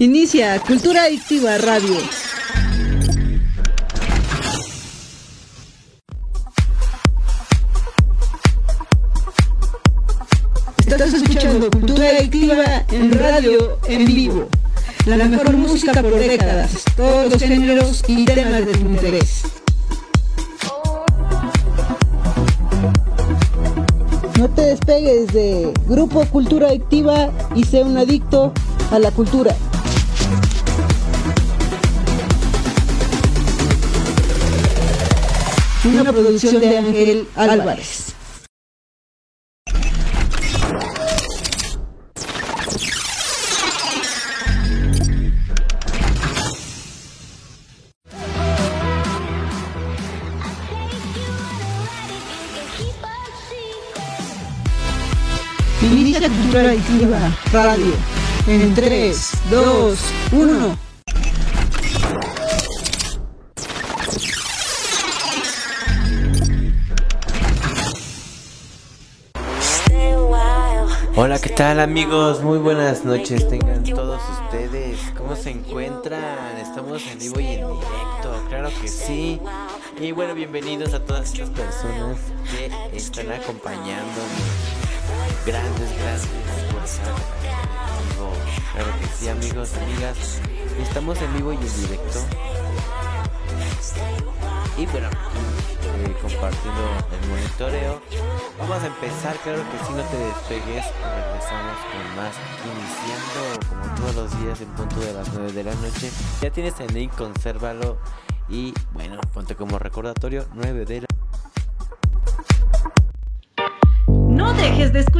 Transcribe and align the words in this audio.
Inicia 0.00 0.58
Cultura 0.60 1.04
Adictiva 1.04 1.56
Radio. 1.58 1.96
Estás 10.84 11.14
escuchando 11.14 11.70
Cultura 11.70 12.08
Adictiva 12.08 12.84
en 12.90 13.12
radio 13.12 13.78
en 13.86 14.04
vivo. 14.04 14.48
La 15.06 15.16
mejor 15.16 15.52
música 15.52 16.02
por 16.02 16.18
décadas, 16.18 16.82
todos 16.96 17.30
los 17.30 17.40
géneros 17.40 18.02
y 18.08 18.24
temas 18.24 18.66
de 18.66 18.72
tu 18.72 18.80
interés. 18.80 19.55
Despegues 24.76 25.32
de 25.32 25.72
Grupo 25.88 26.26
Cultura 26.26 26.68
Adictiva 26.68 27.30
y 27.54 27.64
sé 27.64 27.82
un 27.82 27.96
adicto 27.96 28.52
a 28.90 28.98
la 28.98 29.10
cultura. 29.10 29.56
Una 35.84 36.12
producción 36.12 36.60
de 36.60 36.76
Ángel 36.76 37.28
Álvarez. 37.36 38.05
Cultura 56.46 56.70
Adictiva 56.70 57.36
Radio. 57.52 57.92
En 58.46 58.72
3, 58.72 59.32
2, 59.50 59.98
1. 60.30 60.78
Hola, 71.16 71.40
¿qué 71.40 71.48
tal 71.48 71.80
amigos? 71.80 72.40
Muy 72.44 72.58
buenas 72.58 73.04
noches 73.04 73.48
tengan 73.48 73.82
todos 73.82 74.22
ustedes. 74.44 75.00
¿Cómo 75.18 75.34
se 75.34 75.50
encuentran? 75.50 76.58
Estamos 76.58 77.02
en 77.08 77.18
vivo 77.18 77.40
y 77.40 77.46
en 77.46 77.66
directo, 77.66 78.46
claro 78.48 78.70
que 78.80 78.86
sí. 78.86 79.40
Y 80.00 80.12
bueno, 80.12 80.32
bienvenidos 80.36 80.94
a 80.94 81.04
todas 81.04 81.32
estas 81.32 81.50
personas 81.50 82.18
que 82.52 82.96
están 82.96 83.32
acompañándonos. 83.32 84.75
Grandes, 85.46 85.96
grandes 85.96 86.26
por 86.72 86.82
estar 86.82 87.06
vivo. 87.14 88.32
Claro 88.72 88.90
que 88.98 89.06
sí, 89.16 89.28
amigos, 89.28 89.70
amigas. 89.76 90.40
Estamos 90.82 91.22
en 91.22 91.32
vivo 91.34 91.52
y 91.52 91.56
en 91.56 91.82
directo. 91.82 92.18
Y 94.76 94.86
bueno, 94.86 95.08
eh, 95.08 96.16
compartiendo 96.20 96.82
el 97.12 97.28
monitoreo. 97.28 98.02
Vamos 98.58 98.82
a 98.82 98.86
empezar, 98.88 99.36
claro 99.36 99.62
que 99.70 99.86
si 99.86 99.92
no 99.92 100.02
te 100.02 100.18
despegues, 100.18 100.84
regresamos 101.14 101.78
con 101.92 102.16
más, 102.16 102.34
iniciando 102.66 103.68
como 103.68 103.94
todos 103.94 104.16
los 104.16 104.42
días 104.42 104.60
en 104.60 104.68
punto 104.70 104.98
de 104.98 105.12
las 105.12 105.32
9 105.32 105.52
de 105.52 105.62
la 105.62 105.74
noche. 105.76 106.10
Ya 106.42 106.50
tienes 106.50 106.74
el 106.80 106.92
link, 106.92 107.14
consérvalo 107.14 107.98
y 108.48 108.74
bueno, 108.92 109.20
ponte 109.32 109.54
como 109.54 109.78
recordatorio 109.78 110.44
9 110.54 110.84
de 110.84 111.00
la 111.02 111.05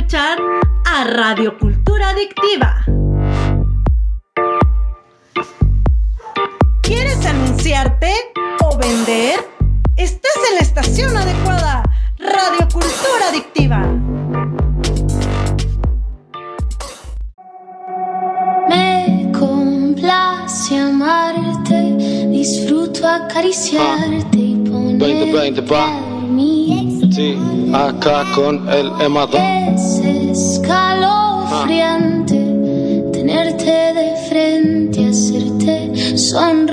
escuchar 0.06 0.38
a 0.84 1.04
Radio 1.04 1.58
Cultura 1.58 2.10
Adictiva. 2.10 2.84
¿Quieres 6.80 7.26
anunciarte 7.26 8.12
o 8.64 8.78
vender? 8.78 9.41
Estás 9.97 10.36
en 10.48 10.54
la 10.54 10.60
estación 10.60 11.16
adecuada. 11.16 11.82
Radio 12.19 12.69
Cultura 12.72 13.31
Adictiva. 13.31 13.81
Me 18.69 19.32
complace 19.36 20.78
amarte, 20.78 22.28
disfruto 22.31 23.08
acariciarte 23.08 24.38
y 24.38 24.54
20, 24.54 25.32
20, 25.32 25.62
pa. 25.62 26.00
mi 26.28 27.00
Sí, 27.10 27.36
acá 27.75 28.25
con 28.34 28.69
el 28.69 28.93
emadón. 29.00 29.41
Es 29.41 30.00
escalofriante 30.59 32.37
tenerte 33.12 33.93
de 33.94 34.16
frente, 34.28 35.09
hacerte 35.09 36.16
sonreír. 36.16 36.66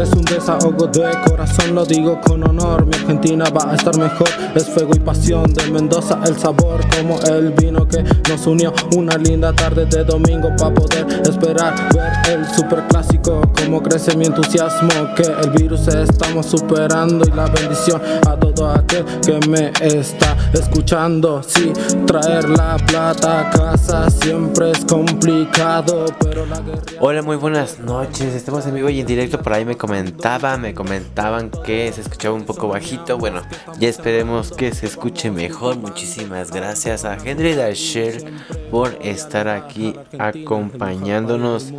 Es 0.00 0.10
un 0.12 0.24
desahogo 0.24 0.86
de 0.86 1.10
corazón, 1.26 1.74
lo 1.74 1.84
digo 1.84 2.20
con 2.20 2.42
honor. 2.48 2.86
Mi 2.86 2.94
Argentina 2.94 3.44
va 3.50 3.72
a 3.72 3.74
estar 3.74 3.96
mejor. 3.96 4.28
Es 4.54 4.68
fuego 4.68 4.92
y 4.94 5.00
pasión 5.00 5.52
de 5.52 5.70
Mendoza, 5.70 6.18
el 6.26 6.38
sabor 6.38 6.80
como 6.96 7.20
el 7.20 7.52
vino 7.52 7.86
que 7.86 8.02
nos 8.28 8.46
unió. 8.46 8.72
Una 8.96 9.16
linda 9.16 9.52
tarde 9.52 9.86
de 9.86 10.04
domingo 10.04 10.50
para 10.56 10.74
poder 10.74 11.06
esperar 11.22 11.74
ver 11.94 12.12
el 12.30 12.46
superclásico. 12.54 13.42
Como 13.56 13.82
crece 13.82 14.16
mi 14.16 14.26
entusiasmo, 14.26 14.90
que 15.16 15.22
el 15.22 15.50
virus 15.50 15.88
estamos 15.88 16.46
superando. 16.46 17.24
Y 17.26 17.32
la 17.32 17.46
bendición 17.46 18.00
a 18.26 18.36
todo 18.36 18.70
aquel 18.70 19.04
que 19.24 19.38
me 19.48 19.72
está 19.80 20.36
escuchando. 20.52 21.42
Sí, 21.42 21.72
traer 22.06 22.48
la 22.48 22.76
plata 22.76 23.40
a 23.40 23.50
casa 23.50 24.10
siempre 24.10 24.70
es 24.70 24.84
complicado, 24.84 26.06
pero 26.20 26.46
la 26.46 26.60
guerra. 26.60 26.82
Hola, 27.00 27.22
muy 27.22 27.36
buenas 27.36 27.78
noches. 27.80 28.34
Estamos 28.34 28.66
en 28.66 28.74
vivo 28.74 28.88
y 28.88 29.00
en 29.00 29.06
directo. 29.06 29.40
Por 29.40 29.52
ahí 29.52 29.64
me 29.64 29.76
comentaba, 29.82 30.56
me 30.58 30.74
comentaban 30.74 31.50
que 31.50 31.92
se 31.92 32.02
escuchaba 32.02 32.36
un 32.36 32.44
poco 32.44 32.68
bajito. 32.68 33.18
Bueno, 33.18 33.42
ya 33.80 33.88
esperemos 33.88 34.52
que 34.52 34.72
se 34.72 34.86
escuche 34.86 35.32
mejor. 35.32 35.76
Muchísimas 35.76 36.52
gracias 36.52 37.04
a 37.04 37.16
Henry 37.16 37.54
Dasher 37.54 38.22
por 38.70 38.96
estar 39.02 39.48
aquí 39.48 39.96
acompañándonos. 40.20 41.72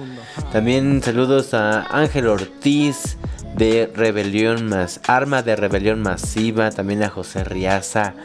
También 0.51 1.01
saludos 1.01 1.53
a 1.53 1.83
Ángel 1.97 2.27
Ortiz 2.27 3.17
de 3.55 3.89
Rebelión 3.95 4.67
Más 4.67 4.99
Arma 5.07 5.41
de 5.41 5.55
Rebelión 5.55 6.01
Masiva. 6.01 6.71
También 6.71 7.03
a 7.03 7.09
José 7.09 7.45
Riaza. 7.45 8.15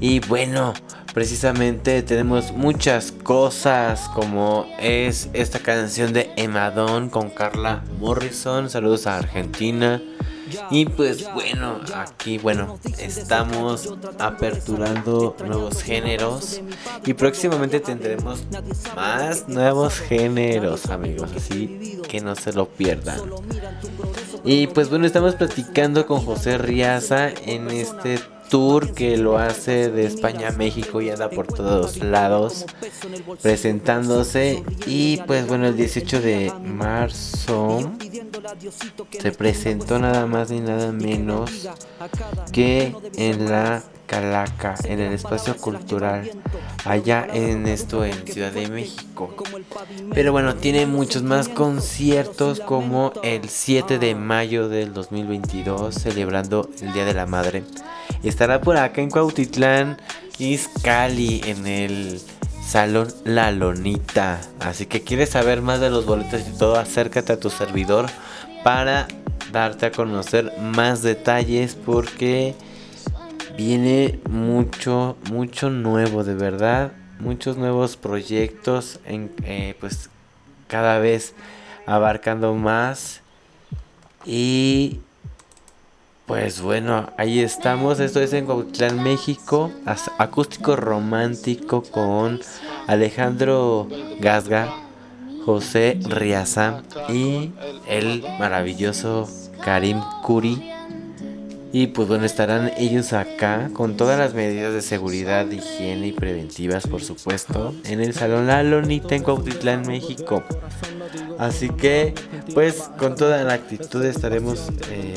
Y 0.00 0.18
bueno, 0.18 0.74
precisamente 1.12 2.02
tenemos 2.02 2.52
muchas 2.52 3.12
cosas 3.12 4.08
como 4.14 4.66
es 4.78 5.28
esta 5.32 5.58
canción 5.58 6.12
de 6.12 6.30
Emadón 6.36 7.10
con 7.10 7.30
Carla 7.30 7.82
Morrison. 7.98 8.70
Saludos 8.70 9.06
a 9.06 9.18
Argentina. 9.18 10.00
Y 10.70 10.84
pues 10.84 11.32
bueno, 11.32 11.80
aquí 11.94 12.36
bueno, 12.36 12.78
estamos 12.98 13.94
aperturando 14.18 15.34
nuevos 15.46 15.82
géneros 15.82 16.60
y 17.06 17.14
próximamente 17.14 17.80
tendremos 17.80 18.44
más 18.94 19.48
nuevos 19.48 19.98
géneros, 19.98 20.90
amigos, 20.90 21.30
así 21.34 22.00
que 22.06 22.20
no 22.20 22.34
se 22.36 22.52
lo 22.52 22.68
pierdan. 22.68 23.18
Y 24.44 24.66
pues 24.66 24.90
bueno, 24.90 25.06
estamos 25.06 25.36
platicando 25.36 26.06
con 26.06 26.20
José 26.20 26.58
Riaza 26.58 27.30
en 27.30 27.70
este 27.70 28.18
tour 28.52 28.92
que 28.92 29.16
lo 29.16 29.38
hace 29.38 29.90
de 29.90 30.04
España 30.04 30.48
a 30.48 30.52
México 30.52 31.00
y 31.00 31.08
anda 31.08 31.30
por 31.30 31.46
todos 31.46 31.96
lados 32.04 32.66
presentándose. 33.40 34.62
Y 34.86 35.16
pues 35.26 35.46
bueno 35.48 35.68
el 35.68 35.74
18 35.74 36.20
de 36.20 36.52
marzo 36.62 37.90
se 39.18 39.32
presentó 39.32 39.98
nada 39.98 40.26
más 40.26 40.50
ni 40.50 40.60
nada 40.60 40.92
menos 40.92 41.50
que 42.52 42.94
en 43.16 43.48
la 43.48 43.82
Calaca, 44.06 44.74
en 44.84 45.00
el 45.00 45.12
espacio 45.12 45.56
cultural, 45.56 46.30
allá 46.84 47.26
en 47.32 47.66
esto 47.66 48.04
en 48.04 48.26
Ciudad 48.26 48.52
de 48.52 48.68
México. 48.68 49.34
Pero 50.14 50.32
bueno, 50.32 50.54
tiene 50.56 50.86
muchos 50.86 51.22
más 51.22 51.48
conciertos 51.48 52.60
como 52.60 53.12
el 53.22 53.48
7 53.48 53.98
de 53.98 54.14
mayo 54.14 54.68
del 54.68 54.92
2022, 54.92 55.94
celebrando 55.94 56.68
el 56.80 56.92
Día 56.92 57.04
de 57.04 57.14
la 57.14 57.26
Madre. 57.26 57.64
Estará 58.22 58.60
por 58.60 58.76
acá 58.76 59.00
en 59.00 59.10
Cuautitlán, 59.10 60.00
Izcalli, 60.38 61.40
en 61.46 61.66
el 61.66 62.20
Salón 62.64 63.08
La 63.24 63.50
Lonita. 63.50 64.40
Así 64.60 64.86
que 64.86 65.02
quieres 65.02 65.30
saber 65.30 65.62
más 65.62 65.80
de 65.80 65.90
los 65.90 66.06
boletos 66.06 66.40
y 66.48 66.58
todo, 66.58 66.78
acércate 66.78 67.32
a 67.32 67.40
tu 67.40 67.50
servidor 67.50 68.06
para 68.62 69.08
darte 69.52 69.86
a 69.86 69.92
conocer 69.92 70.52
más 70.60 71.02
detalles 71.02 71.74
porque 71.74 72.54
viene 73.56 74.20
mucho, 74.28 75.16
mucho 75.30 75.70
nuevo, 75.70 76.24
de 76.24 76.34
verdad. 76.34 76.92
Muchos 77.20 77.56
nuevos 77.56 77.96
proyectos, 77.96 78.98
en, 79.06 79.30
eh, 79.44 79.74
pues 79.80 80.10
cada 80.68 80.98
vez 80.98 81.34
abarcando 81.86 82.54
más. 82.54 83.20
Y 84.24 85.00
Pues 86.26 86.62
bueno, 86.62 87.10
ahí 87.18 87.40
estamos. 87.40 88.00
Esto 88.00 88.20
es 88.20 88.32
en 88.32 88.46
Cuauhtlán, 88.46 89.02
México. 89.02 89.70
Acústico 90.18 90.76
romántico 90.76 91.82
con 91.82 92.40
Alejandro 92.86 93.88
Gasga, 94.20 94.72
José 95.44 95.98
Riaza 96.08 96.82
y 97.08 97.52
el 97.88 98.24
maravilloso 98.38 99.28
Karim 99.64 100.00
Kuri. 100.22 100.70
Y 101.72 101.88
pues 101.88 102.06
bueno, 102.06 102.24
estarán 102.24 102.70
ellos 102.76 103.12
acá 103.14 103.70
con 103.72 103.96
todas 103.96 104.18
las 104.18 104.34
medidas 104.34 104.74
de 104.74 104.82
seguridad, 104.82 105.50
higiene 105.50 106.08
y 106.08 106.12
preventivas, 106.12 106.86
por 106.86 107.02
supuesto, 107.02 107.74
en 107.84 108.00
el 108.00 108.12
Salón 108.12 108.46
La 108.46 108.62
Lonita 108.62 109.14
en 109.14 109.82
México. 109.86 110.42
Así 111.38 111.70
que, 111.70 112.14
pues, 112.54 112.90
con 112.98 113.16
toda 113.16 113.42
la 113.42 113.54
actitud 113.54 114.04
estaremos 114.04 114.68
eh, 114.90 115.14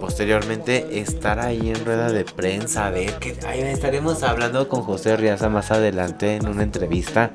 posteriormente 0.00 1.00
estar 1.00 1.40
ahí 1.40 1.68
en 1.68 1.84
rueda 1.84 2.10
de 2.10 2.24
prensa. 2.24 2.86
A 2.86 2.90
ver, 2.90 3.14
que 3.18 3.36
ahí 3.46 3.60
estaremos 3.60 4.22
hablando 4.22 4.68
con 4.68 4.82
José 4.82 5.16
Riaza 5.16 5.48
más 5.48 5.70
adelante 5.70 6.36
en 6.36 6.48
una 6.48 6.62
entrevista 6.62 7.32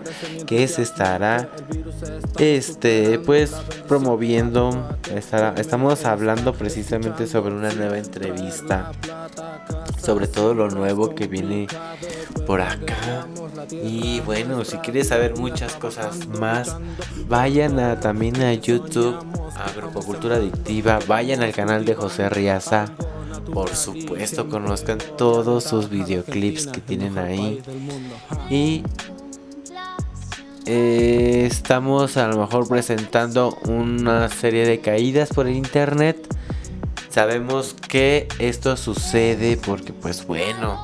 que 0.48 0.68
se 0.68 0.82
estará, 0.82 1.50
este, 2.40 3.20
pues, 3.20 3.52
promoviendo. 3.88 4.98
estamos 5.58 6.06
hablando 6.06 6.54
precisamente 6.54 7.28
sobre 7.28 7.54
una 7.54 7.72
nueva 7.74 7.98
entrevista, 7.98 8.53
sobre 10.02 10.28
todo 10.28 10.54
lo 10.54 10.70
nuevo 10.70 11.16
que 11.16 11.28
viene 11.28 11.68
por 12.46 12.62
acá. 12.62 13.28
Y 13.72 14.20
bueno, 14.22 14.64
si 14.66 14.78
quieres 14.78 15.08
saber 15.08 15.38
muchas 15.38 15.74
cosas 15.76 16.28
más, 16.28 16.76
vayan 17.28 17.80
a, 17.80 18.00
también 18.00 18.42
a 18.42 18.54
YouTube, 18.54 19.18
a 19.56 19.72
Grupo 19.76 20.02
Cultura 20.02 20.36
Adictiva, 20.36 21.00
vayan 21.08 21.42
al 21.42 21.54
canal 21.54 21.86
de 21.86 21.96
José 21.96 22.30
Riaza. 22.30 22.86
Por 23.54 23.76
supuesto, 23.76 24.50
conozcan 24.50 24.98
todos 25.18 25.64
sus 25.64 25.90
videoclips 25.90 26.68
que 26.68 26.82
tienen 26.82 27.18
ahí. 27.18 27.62
Y 28.50 28.84
eh, 30.66 31.46
estamos 31.46 32.16
a 32.16 32.28
lo 32.28 32.38
mejor 32.38 32.68
presentando 32.68 33.58
una 33.68 34.30
serie 34.30 34.66
de 34.66 34.80
caídas 34.80 35.30
por 35.30 35.48
el 35.48 35.56
internet. 35.56 36.26
Sabemos 37.14 37.76
que 37.76 38.28
esto 38.40 38.76
sucede 38.76 39.56
porque 39.56 39.94
pues 39.94 40.26
bueno, 40.26 40.84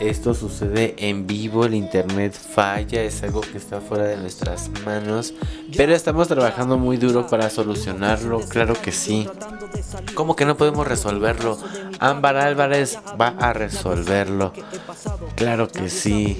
esto 0.00 0.32
sucede 0.32 0.94
en 0.96 1.26
vivo, 1.26 1.66
el 1.66 1.74
internet 1.74 2.32
falla, 2.32 3.02
es 3.02 3.22
algo 3.22 3.42
que 3.42 3.58
está 3.58 3.82
fuera 3.82 4.04
de 4.04 4.16
nuestras 4.16 4.70
manos, 4.86 5.34
pero 5.76 5.94
estamos 5.94 6.28
trabajando 6.28 6.78
muy 6.78 6.96
duro 6.96 7.26
para 7.26 7.50
solucionarlo, 7.50 8.40
claro 8.40 8.72
que 8.72 8.90
sí. 8.90 9.28
¿Cómo 10.14 10.34
que 10.34 10.46
no 10.46 10.56
podemos 10.56 10.88
resolverlo? 10.88 11.58
Ámbar 11.98 12.38
Álvarez 12.38 12.98
va 13.20 13.34
a 13.38 13.52
resolverlo. 13.52 14.54
Claro 15.34 15.68
que 15.68 15.90
sí. 15.90 16.38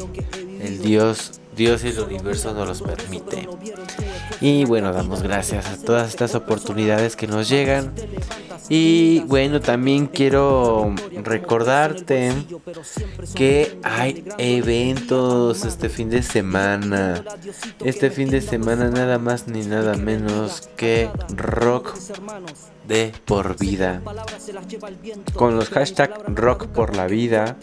El 0.63 0.81
Dios, 0.81 1.40
Dios 1.61 1.85
y 1.85 1.89
el 1.89 2.01
universo 2.01 2.55
nos 2.55 2.67
los 2.67 2.81
permite. 2.81 3.47
Y 4.41 4.65
bueno, 4.65 4.95
damos 4.95 5.23
gracias 5.23 5.67
a 5.67 5.77
todas 5.77 6.09
estas 6.09 6.35
oportunidades 6.35 7.17
que 7.17 7.27
nos 7.27 7.51
llegan. 7.51 7.93
Y 8.71 9.21
bueno, 9.27 9.61
también 9.61 10.07
quiero 10.07 10.95
recordarte 11.23 12.33
que 13.35 13.79
hay 13.83 14.25
eventos 14.39 15.67
este 15.67 15.91
fin 15.91 16.09
de 16.09 16.23
semana. 16.23 17.23
Este 17.85 18.11
fin 18.11 18.31
de 18.31 18.41
semana 18.41 18.89
nada 18.89 19.19
más 19.19 19.47
ni 19.47 19.61
nada 19.61 19.97
menos 19.97 20.71
que 20.79 21.11
rock 21.37 21.95
de 22.89 23.13
por 23.27 23.59
vida. 23.59 24.01
Con 25.35 25.57
los 25.57 25.69
hashtag 25.69 26.23
rock 26.29 26.69
por 26.69 26.97
la 26.97 27.07
vida, 27.07 27.59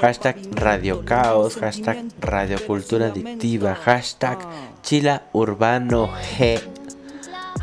hashtag 0.00 0.36
radio 0.52 1.04
caos, 1.04 1.56
hashtag 1.56 2.04
radio 2.20 2.58
cultura 2.66 3.06
adictiva, 3.06 3.74
hashtag 3.74 4.38
chila 4.82 5.22
urbano 5.32 6.08
g 6.36 6.60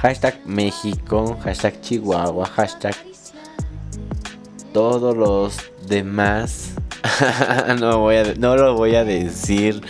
hashtag 0.02 0.36
México, 0.46 1.38
hashtag 1.44 1.80
Chihuahua, 1.82 2.46
hashtag 2.48 2.96
todos 4.74 5.16
los 5.16 5.58
demás. 5.88 6.74
no, 7.80 8.00
voy 8.00 8.16
a, 8.16 8.34
no 8.36 8.56
lo 8.56 8.76
voy 8.76 8.96
a 8.96 9.04
decir. 9.04 9.82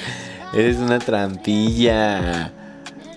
Eres 0.53 0.77
una 0.77 0.99
trampilla. 0.99 2.51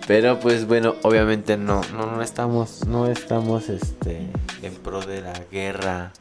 Pero 0.07 0.39
pues 0.39 0.67
bueno, 0.67 0.95
obviamente 1.03 1.57
no, 1.57 1.81
no, 1.97 2.07
no 2.07 2.23
estamos, 2.23 2.87
no 2.87 3.09
estamos 3.09 3.71
este, 3.71 4.29
en 4.63 4.75
pro 4.75 5.01
de 5.01 5.23
la 5.23 5.33
guerra 5.51 6.13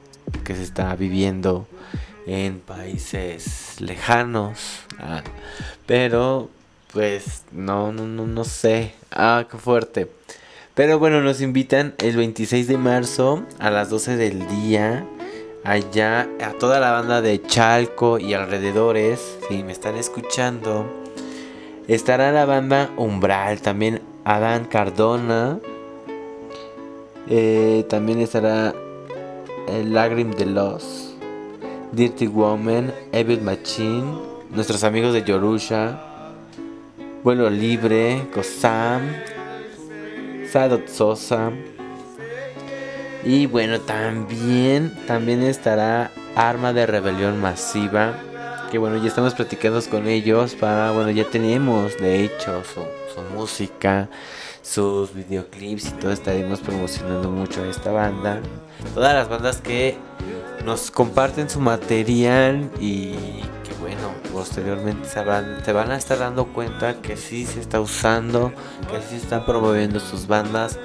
que 0.43 0.55
se 0.55 0.63
está 0.63 0.95
viviendo 0.95 1.67
en 2.25 2.59
países 2.59 3.79
lejanos. 3.79 4.81
Ah, 4.99 5.23
pero 5.85 6.49
pues 6.91 7.43
no, 7.51 7.91
no, 7.91 8.05
no, 8.05 8.27
no 8.27 8.43
sé. 8.43 8.93
Ah, 9.11 9.47
qué 9.49 9.57
fuerte. 9.57 10.09
Pero 10.75 10.99
bueno, 10.99 11.21
nos 11.21 11.41
invitan 11.41 11.93
el 11.99 12.17
26 12.17 12.67
de 12.67 12.77
marzo 12.77 13.43
a 13.59 13.69
las 13.69 13.89
12 13.89 14.17
del 14.17 14.47
día. 14.47 15.05
Allá 15.63 16.27
a 16.41 16.51
toda 16.53 16.79
la 16.79 16.91
banda 16.91 17.21
de 17.21 17.41
Chalco 17.41 18.19
y 18.19 18.33
alrededores. 18.33 19.37
Si 19.47 19.63
me 19.63 19.71
están 19.71 19.95
escuchando. 19.97 20.85
Estará 21.87 22.31
la 22.31 22.45
banda 22.45 22.91
Umbral. 22.97 23.61
También 23.61 24.01
Adán 24.25 24.65
Cardona. 24.65 25.59
Eh, 27.29 27.85
también 27.89 28.19
estará 28.19 28.73
el 29.67 29.93
Lagrim 29.93 30.31
de 30.31 30.45
Los. 30.45 31.12
Dirty 31.93 32.27
Woman. 32.27 32.93
Evil 33.11 33.41
Machine. 33.41 34.03
Nuestros 34.49 34.83
amigos 34.83 35.13
de 35.13 35.23
Yorusha. 35.23 35.99
Vuelo 37.23 37.49
Libre. 37.49 38.27
Kosam. 38.33 39.01
Sadot 40.51 40.87
Sosa. 40.87 41.51
Y 43.23 43.45
bueno, 43.45 43.79
también, 43.79 44.93
también 45.07 45.43
estará 45.43 46.11
Arma 46.35 46.73
de 46.73 46.85
Rebelión 46.85 47.39
Masiva. 47.39 48.19
Que 48.69 48.77
bueno, 48.77 48.97
ya 48.97 49.07
estamos 49.07 49.33
platicando 49.33 49.81
con 49.89 50.07
ellos 50.07 50.55
para, 50.55 50.91
bueno, 50.91 51.11
ya 51.11 51.23
tenemos 51.25 51.97
de 51.97 52.23
hecho 52.23 52.63
su, 52.63 52.81
su 53.13 53.21
música, 53.35 54.09
sus 54.63 55.13
videoclips 55.13 55.89
y 55.89 55.91
todo. 55.91 56.11
Estaremos 56.11 56.61
promocionando 56.61 57.29
mucho 57.29 57.61
a 57.61 57.67
esta 57.67 57.91
banda. 57.91 58.41
Todas 58.95 59.13
las 59.13 59.29
bandas 59.29 59.61
que 59.61 59.97
nos 60.65 60.89
comparten 60.89 61.49
su 61.49 61.59
material 61.59 62.71
y 62.79 63.13
posteriormente 64.33 65.07
se 65.07 65.23
van, 65.23 65.91
a 65.91 65.95
estar 65.95 66.17
dando 66.17 66.47
cuenta 66.47 67.01
que 67.01 67.15
sí 67.15 67.45
se 67.45 67.59
está 67.59 67.79
usando, 67.79 68.51
que 68.89 68.99
sí 69.01 69.11
se 69.11 69.17
están 69.17 69.45
promoviendo 69.45 69.99
sus 69.99 70.27
bandas. 70.27 70.79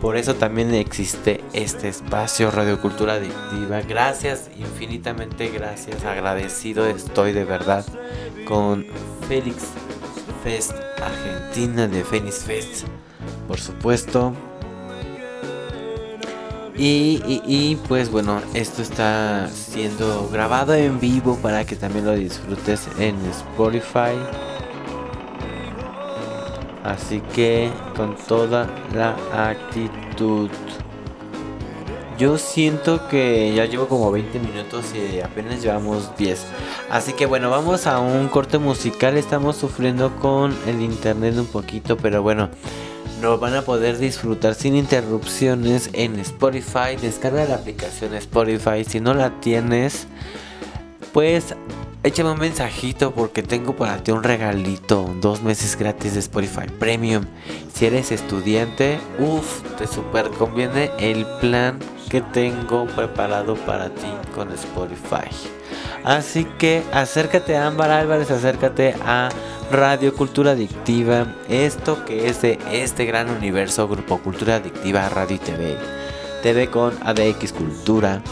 Por 0.00 0.16
eso 0.16 0.34
también 0.34 0.72
existe 0.74 1.42
este 1.52 1.88
espacio 1.88 2.50
Radio 2.50 2.80
Cultura 2.80 3.14
Adictiva. 3.14 3.80
Gracias, 3.80 4.50
infinitamente 4.56 5.48
gracias. 5.48 6.04
Agradecido 6.04 6.86
estoy 6.86 7.32
de 7.32 7.44
verdad 7.44 7.84
con 8.46 8.86
Félix 9.26 9.64
Fest 10.44 10.72
Argentina 11.02 11.88
de 11.88 12.04
Phoenix 12.04 12.44
Fest. 12.44 12.86
Por 13.48 13.58
supuesto, 13.58 14.32
y, 16.78 17.78
pues 17.88 18.10
bueno, 18.10 18.40
esto 18.54 18.82
está 18.82 19.48
siendo 19.48 20.28
grabado 20.30 20.74
en 20.74 21.00
vivo 21.00 21.38
para 21.40 21.64
que 21.64 21.74
también 21.74 22.04
lo 22.04 22.14
disfrutes 22.14 22.88
en 22.98 23.16
Spotify. 23.26 24.14
Así 26.84 27.20
que 27.34 27.70
con 27.96 28.14
toda 28.16 28.68
la 28.94 29.16
actitud. 29.32 30.50
Yo 32.18 32.38
siento 32.38 33.08
que 33.08 33.54
ya 33.54 33.66
llevo 33.66 33.88
como 33.88 34.10
20 34.10 34.38
minutos 34.38 34.86
y 34.94 35.20
apenas 35.20 35.62
llevamos 35.62 36.16
10. 36.16 36.46
Así 36.90 37.12
que 37.12 37.26
bueno, 37.26 37.50
vamos 37.50 37.86
a 37.86 37.98
un 37.98 38.28
corte 38.28 38.58
musical. 38.58 39.16
Estamos 39.16 39.56
sufriendo 39.56 40.14
con 40.16 40.54
el 40.66 40.80
internet 40.80 41.36
un 41.36 41.46
poquito, 41.46 41.96
pero 41.96 42.22
bueno 42.22 42.48
lo 43.20 43.38
van 43.38 43.54
a 43.54 43.62
poder 43.62 43.98
disfrutar 43.98 44.54
sin 44.54 44.76
interrupciones 44.76 45.90
en 45.92 46.18
Spotify. 46.20 46.96
Descarga 47.00 47.44
la 47.44 47.56
aplicación 47.56 48.14
Spotify. 48.14 48.84
Si 48.86 49.00
no 49.00 49.14
la 49.14 49.40
tienes, 49.40 50.06
pues 51.12 51.54
échame 52.06 52.30
un 52.30 52.38
mensajito 52.38 53.10
porque 53.10 53.42
tengo 53.42 53.74
para 53.74 54.02
ti 54.02 54.12
un 54.12 54.22
regalito. 54.22 55.12
Dos 55.20 55.42
meses 55.42 55.76
gratis 55.76 56.14
de 56.14 56.20
Spotify 56.20 56.66
Premium. 56.78 57.24
Si 57.74 57.84
eres 57.84 58.12
estudiante, 58.12 59.00
uff, 59.18 59.62
te 59.76 59.88
super 59.88 60.30
conviene 60.30 60.92
el 61.00 61.26
plan 61.40 61.80
que 62.08 62.20
tengo 62.20 62.86
preparado 62.86 63.56
para 63.56 63.88
ti 63.88 64.06
con 64.36 64.52
Spotify. 64.52 65.28
Así 66.04 66.44
que 66.58 66.84
acércate 66.92 67.56
a 67.56 67.66
Ámbar 67.66 67.90
Álvarez, 67.90 68.30
acércate 68.30 68.94
a 69.04 69.28
Radio 69.72 70.14
Cultura 70.14 70.52
Adictiva, 70.52 71.26
esto 71.48 72.04
que 72.04 72.28
es 72.28 72.40
de 72.40 72.60
este 72.70 73.04
gran 73.04 73.28
universo 73.28 73.88
Grupo 73.88 74.18
Cultura 74.18 74.56
Adictiva 74.56 75.08
Radio 75.08 75.36
y 75.36 75.40
TV. 75.40 75.76
TV 76.44 76.68
con 76.68 76.96
ADX 77.02 77.52
Cultura. 77.52 78.22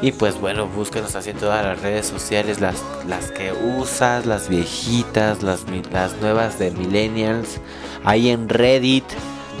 Y 0.00 0.12
pues 0.12 0.40
bueno, 0.40 0.68
búsquenos 0.68 1.16
así 1.16 1.30
en 1.30 1.38
todas 1.38 1.64
las 1.64 1.82
redes 1.82 2.06
sociales, 2.06 2.60
las, 2.60 2.84
las 3.06 3.32
que 3.32 3.52
usas, 3.52 4.26
las 4.26 4.48
viejitas, 4.48 5.42
las, 5.42 5.64
las 5.90 6.16
nuevas 6.20 6.58
de 6.58 6.70
Millennials. 6.70 7.60
Ahí 8.04 8.30
en 8.30 8.48
Reddit 8.48 9.04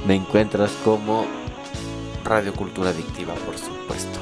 me 0.06 0.14
encuentras 0.14 0.70
como 0.84 1.26
Radio 2.24 2.54
Cultura 2.54 2.90
Adictiva, 2.90 3.34
por 3.34 3.58
supuesto. 3.58 4.20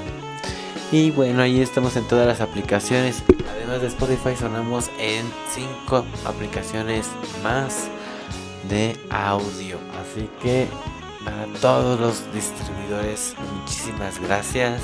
Y 0.90 1.10
bueno, 1.10 1.42
ahí 1.42 1.60
estamos 1.60 1.96
en 1.96 2.08
todas 2.08 2.26
las 2.26 2.40
aplicaciones. 2.40 3.22
Además 3.50 3.82
de 3.82 3.88
Spotify, 3.88 4.36
sonamos 4.38 4.88
en 4.98 5.26
5 5.52 6.06
aplicaciones 6.24 7.08
más 7.42 7.88
de 8.70 8.96
audio. 9.10 9.78
Así 10.00 10.30
que 10.42 10.66
para 11.26 11.46
todos 11.60 12.00
los 12.00 12.32
distribuidores, 12.32 13.34
muchísimas 13.58 14.18
gracias 14.18 14.80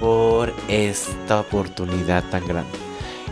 por 0.00 0.52
esta 0.68 1.40
oportunidad 1.40 2.24
tan 2.30 2.46
grande. 2.46 2.78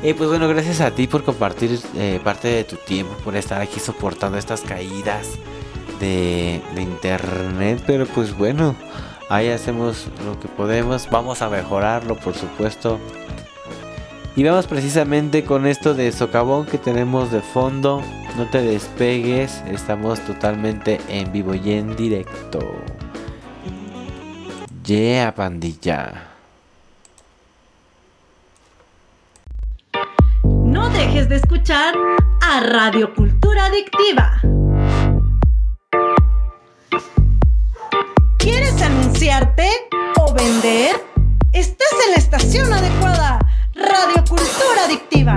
Y 0.03 0.15
pues 0.15 0.29
bueno, 0.29 0.49
gracias 0.49 0.81
a 0.81 0.91
ti 0.91 1.07
por 1.07 1.23
compartir 1.23 1.79
eh, 1.95 2.21
parte 2.25 2.49
de 2.49 2.65
tu 2.65 2.77
tiempo, 2.77 3.15
por 3.23 3.37
estar 3.37 3.61
aquí 3.61 3.79
soportando 3.79 4.37
estas 4.37 4.63
caídas 4.63 5.29
de, 6.01 6.61
de 6.75 6.83
internet. 6.83 7.83
Pero 7.87 8.07
pues 8.07 8.37
bueno, 8.37 8.75
ahí 9.29 9.49
hacemos 9.49 10.09
lo 10.25 10.41
que 10.41 10.49
podemos. 10.49 11.09
Vamos 11.09 11.41
a 11.41 11.49
mejorarlo, 11.49 12.17
por 12.17 12.35
supuesto. 12.35 12.99
Y 14.35 14.45
vamos 14.45 14.67
precisamente 14.67 15.45
con 15.45 15.67
esto 15.67 15.95
de 15.95 16.11
socavón 16.11 16.67
que 16.67 16.79
tenemos 16.79 17.31
de 17.31 17.43
fondo. 17.43 18.03
No 18.37 18.47
te 18.47 18.63
despegues, 18.63 19.63
estamos 19.71 20.21
totalmente 20.21 20.99
en 21.09 21.31
vivo 21.31 21.55
y 21.55 21.73
en 21.73 21.95
directo. 21.97 22.61
Yeah, 24.85 25.35
pandilla. 25.35 26.32
Dejes 30.93 31.29
de 31.29 31.37
escuchar 31.37 31.95
a 32.41 32.61
Radio 32.61 33.15
Cultura 33.15 33.67
Adictiva. 33.67 34.41
¿Quieres 38.39 38.81
anunciarte 38.83 39.69
o 40.21 40.35
vender? 40.35 40.97
Estás 41.53 41.89
en 42.07 42.11
la 42.13 42.17
estación 42.17 42.73
adecuada. 42.73 43.39
Radio 43.75 44.25
Cultura 44.29 44.85
Adictiva. 44.85 45.37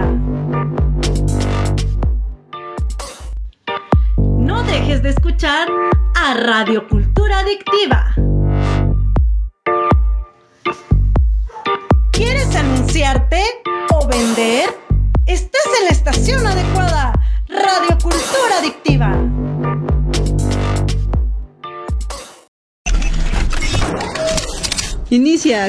No 4.18 4.64
dejes 4.64 5.02
de 5.04 5.10
escuchar 5.10 5.68
a 6.16 6.34
Radio 6.34 6.88
Cultura 6.88 7.40
Adictiva. 7.40 8.05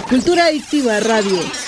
Cultura 0.02 0.46
Adictiva 0.46 1.00
Radio. 1.00 1.65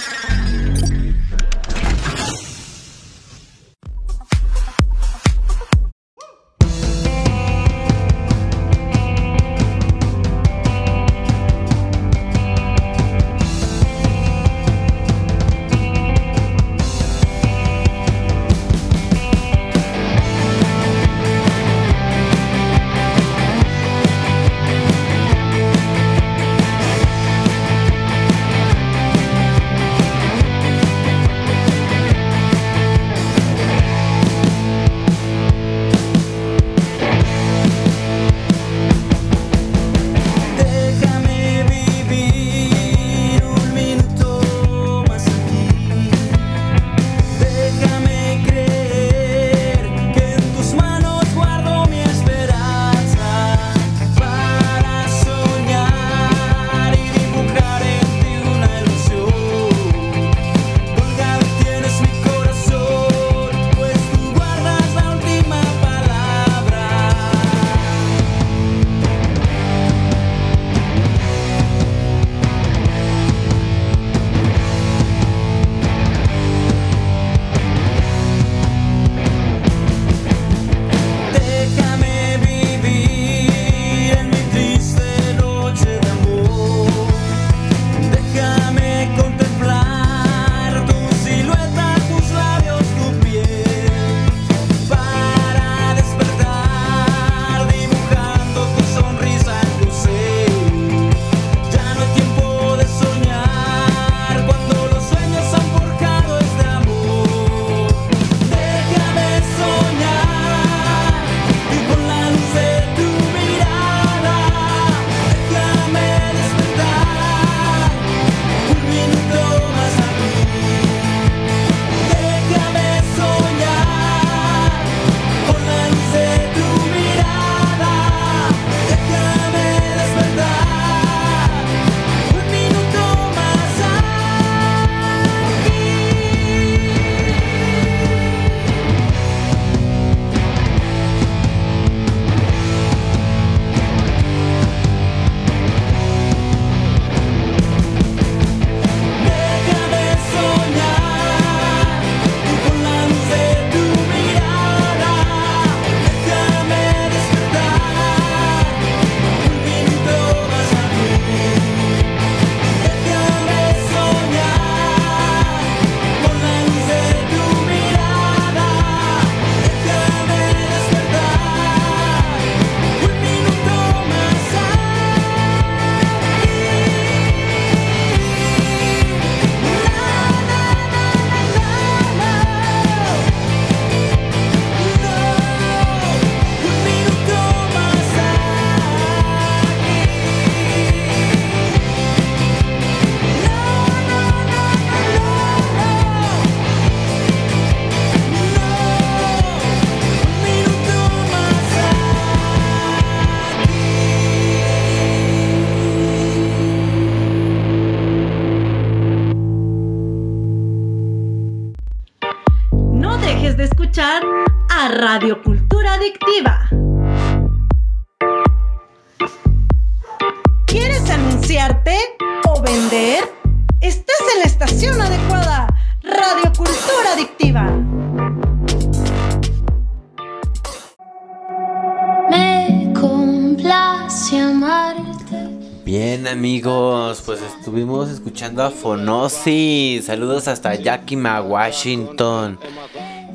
Escuchando 238.48 238.62
a 238.62 238.70
Fonosi. 238.70 240.00
Saludos 240.02 240.48
hasta 240.48 240.74
Yakima, 240.74 241.42
Washington. 241.42 242.58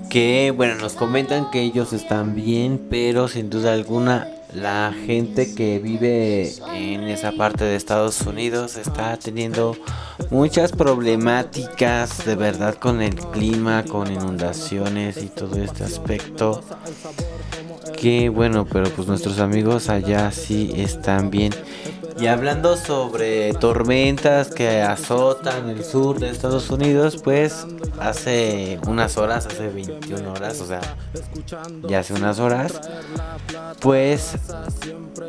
Que 0.09 0.51
bueno, 0.55 0.75
nos 0.75 0.93
comentan 0.93 1.51
que 1.51 1.61
ellos 1.61 1.93
están 1.93 2.33
bien, 2.33 2.81
pero 2.89 3.27
sin 3.27 3.49
duda 3.51 3.73
alguna 3.73 4.27
la 4.53 4.93
gente 5.05 5.53
que 5.53 5.77
vive 5.77 6.51
en 6.73 7.03
esa 7.03 7.31
parte 7.31 7.63
de 7.63 7.75
Estados 7.75 8.21
Unidos 8.21 8.75
está 8.77 9.17
teniendo 9.17 9.75
muchas 10.31 10.71
problemáticas 10.71 12.25
de 12.25 12.35
verdad 12.35 12.75
con 12.75 13.01
el 13.01 13.15
clima, 13.15 13.83
con 13.83 14.11
inundaciones 14.11 15.17
y 15.21 15.27
todo 15.27 15.61
este 15.61 15.83
aspecto. 15.83 16.63
Que 17.99 18.29
bueno, 18.29 18.65
pero 18.65 18.89
pues 18.89 19.07
nuestros 19.07 19.39
amigos 19.39 19.89
allá 19.89 20.31
sí 20.31 20.71
están 20.75 21.29
bien. 21.29 21.53
Y 22.19 22.27
hablando 22.27 22.77
sobre 22.77 23.53
tormentas 23.53 24.49
que 24.49 24.81
azotan 24.81 25.69
el 25.69 25.83
sur 25.83 26.19
de 26.19 26.29
Estados 26.29 26.69
Unidos, 26.69 27.19
pues 27.23 27.65
hace 27.99 28.79
unas 28.87 29.17
horas, 29.17 29.45
hace 29.47 29.67
21 29.69 30.31
horas, 30.31 30.61
o 30.61 30.65
sea, 30.65 30.81
ya 31.87 31.99
hace 31.99 32.13
unas 32.13 32.39
horas, 32.39 32.79
pues 33.79 34.35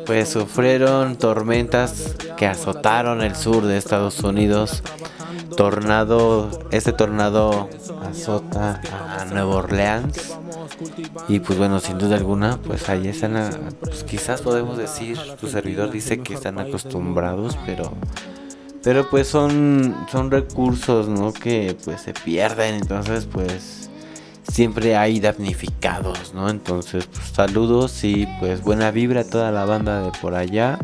pues 0.05 0.29
sufrieron 0.29 1.15
tormentas 1.17 2.15
que 2.37 2.45
azotaron 2.47 3.21
el 3.21 3.35
sur 3.35 3.65
de 3.65 3.77
Estados 3.77 4.19
Unidos. 4.21 4.83
Tornado, 5.57 6.49
este 6.71 6.91
tornado 6.91 7.69
azota 8.09 8.81
a 9.19 9.25
Nueva 9.25 9.55
Orleans. 9.55 10.33
Y 11.29 11.39
pues 11.39 11.57
bueno, 11.57 11.79
sin 11.79 11.97
duda 11.97 12.17
alguna, 12.17 12.57
pues 12.57 12.89
ahí 12.89 13.07
están, 13.07 13.37
a- 13.37 13.49
pues 13.79 14.03
quizás 14.03 14.41
podemos 14.41 14.77
decir, 14.77 15.17
tu 15.39 15.47
servidor 15.47 15.91
dice 15.91 16.19
que 16.19 16.33
están 16.33 16.59
acostumbrados, 16.75 17.57
pero 17.65 17.93
pero 18.83 19.09
pues 19.09 19.27
son 19.27 19.95
son 20.11 20.31
recursos, 20.31 21.07
¿no? 21.07 21.33
Que 21.33 21.75
pues 21.83 22.01
se 22.01 22.13
pierden, 22.13 22.75
entonces 22.75 23.25
pues 23.31 23.89
siempre 24.47 24.95
hay 24.95 25.19
damnificados, 25.19 26.33
¿no? 26.33 26.49
Entonces, 26.49 27.07
pues, 27.07 27.27
saludos 27.27 28.03
y 28.03 28.27
pues 28.39 28.61
buena 28.61 28.91
vibra 28.91 29.21
a 29.21 29.23
toda 29.23 29.51
la 29.51 29.65
banda 29.65 30.01
de 30.01 30.11
por 30.19 30.35
allá. 30.35 30.79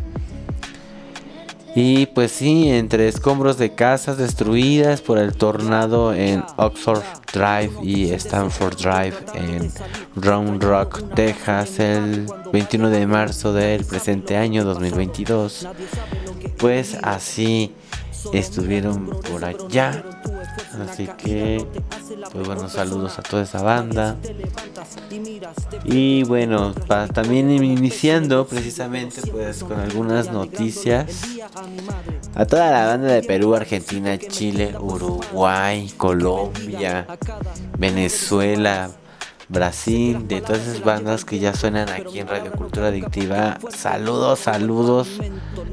Y 1.75 2.07
pues 2.07 2.33
sí, 2.33 2.69
entre 2.69 3.07
escombros 3.07 3.57
de 3.57 3.73
casas 3.73 4.17
destruidas 4.17 5.01
por 5.01 5.17
el 5.17 5.33
tornado 5.33 6.13
en 6.13 6.43
Oxford 6.57 7.03
Drive 7.33 7.71
y 7.81 8.11
Stanford 8.11 8.75
Drive 8.75 9.15
en 9.35 9.71
Round 10.15 10.61
Rock, 10.61 11.01
Texas, 11.15 11.79
el 11.79 12.27
21 12.51 12.89
de 12.89 13.07
marzo 13.07 13.53
del 13.53 13.85
presente 13.85 14.35
año 14.35 14.65
2022. 14.65 15.67
Pues 16.57 16.97
así 17.01 17.73
estuvieron 18.33 19.09
por 19.29 19.45
allá. 19.45 20.03
Así 20.89 21.07
que, 21.17 21.65
pues 22.31 22.45
bueno, 22.47 22.67
saludos 22.69 23.17
a 23.19 23.21
toda 23.23 23.43
esa 23.43 23.61
banda. 23.61 24.15
Y 25.85 26.23
bueno, 26.23 26.73
pa- 26.87 27.07
también 27.07 27.49
iniciando 27.51 28.45
precisamente 28.47 29.21
pues 29.31 29.63
con 29.63 29.79
algunas 29.79 30.31
noticias. 30.31 31.05
A 32.35 32.45
toda 32.45 32.71
la 32.71 32.87
banda 32.87 33.07
de 33.07 33.23
Perú, 33.23 33.55
Argentina, 33.55 34.17
Chile, 34.17 34.75
Uruguay, 34.79 35.91
Colombia, 35.97 37.05
Venezuela, 37.77 38.89
Brasil, 39.51 40.27
de 40.27 40.41
todas 40.41 40.61
esas 40.61 40.83
bandas 40.83 41.25
que 41.25 41.39
ya 41.39 41.53
suenan 41.53 41.89
aquí 41.89 42.19
en 42.19 42.27
Radio 42.27 42.51
Cultura 42.53 42.87
Adictiva. 42.87 43.57
Saludos, 43.69 44.39
saludos 44.39 45.09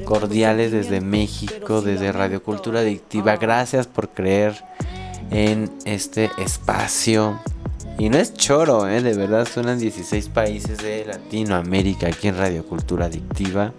cordiales 0.03 0.71
desde 0.71 0.99
México, 0.99 1.81
desde 1.81 2.11
Radio 2.11 2.43
Cultura 2.43 2.81
Adictiva. 2.81 3.37
Gracias 3.37 3.87
por 3.87 4.09
creer 4.09 4.61
en 5.31 5.71
este 5.85 6.29
espacio. 6.37 7.39
Y 7.97 8.09
no 8.09 8.17
es 8.17 8.33
choro, 8.33 8.87
¿eh? 8.87 9.01
de 9.01 9.13
verdad 9.13 9.47
suenan 9.47 9.79
16 9.79 10.29
países 10.29 10.77
de 10.79 11.05
Latinoamérica 11.05 12.07
aquí 12.07 12.27
en 12.27 12.37
Radio 12.37 12.65
Cultura 12.65 13.05
Adictiva. 13.05 13.73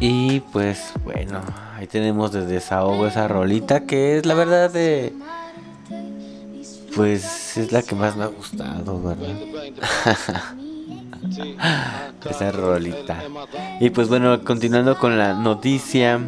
Y 0.00 0.40
pues 0.52 0.92
bueno, 1.04 1.40
ahí 1.76 1.86
tenemos 1.86 2.32
de 2.32 2.44
desahogo 2.46 3.06
esa 3.06 3.28
rolita 3.28 3.84
que 3.86 4.18
es 4.18 4.26
la 4.26 4.34
verdad 4.34 4.70
de... 4.70 5.12
Pues 6.96 7.56
es 7.56 7.72
la 7.72 7.82
que 7.82 7.94
más 7.94 8.16
me 8.16 8.24
ha 8.24 8.28
gustado, 8.28 9.02
¿verdad? 9.02 9.36
esa 12.28 12.52
rolita. 12.52 13.22
Y 13.80 13.90
pues 13.90 14.08
bueno, 14.08 14.42
continuando 14.44 14.98
con 14.98 15.18
la 15.18 15.34
noticia, 15.34 16.20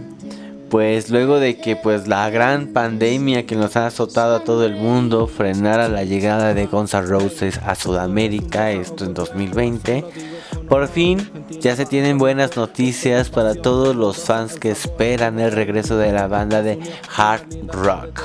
pues 0.71 1.11
luego 1.11 1.39
de 1.39 1.59
que 1.59 1.77
pues 1.77 2.09
la 2.09 2.29
gran 2.31 2.69
pandemia 2.69 3.47
que 3.47 3.55
nos 3.57 3.77
ha 3.77 3.87
azotado 3.87 4.37
a 4.37 4.45
todo 4.45 4.65
el 4.65 4.75
mundo 4.77 5.27
frenara 5.27 5.89
la 5.89 6.05
llegada 6.05 6.55
de 6.55 6.67
Guns 6.67 6.95
N' 6.95 7.07
Roses 7.07 7.61
a 7.65 7.75
Sudamérica, 7.75 8.73
esto 8.73 9.05
en 9.05 9.15
2020, 9.15 10.05
por 10.69 10.89
fin 10.89 11.31
ya 11.61 11.77
se 11.77 11.87
tienen 11.87 12.19
buenas 12.19 12.57
noticias 12.57 13.31
para 13.31 13.55
todos 13.55 13.95
los 13.95 14.19
fans 14.25 14.59
que 14.59 14.71
esperan 14.71 15.39
el 15.39 15.53
regreso 15.53 15.97
de 15.97 16.13
la 16.13 16.27
banda 16.27 16.63
de 16.63 16.79
hard 17.17 17.47
rock. 17.69 18.21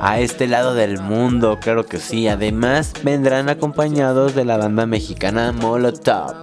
A 0.00 0.20
este 0.20 0.46
lado 0.46 0.74
del 0.74 1.00
mundo, 1.00 1.58
claro 1.60 1.86
que 1.86 1.98
sí. 1.98 2.28
Además, 2.28 2.92
vendrán 3.02 3.48
acompañados 3.48 4.34
de 4.34 4.44
la 4.44 4.56
banda 4.56 4.86
mexicana 4.86 5.52
Molotov. 5.52 6.34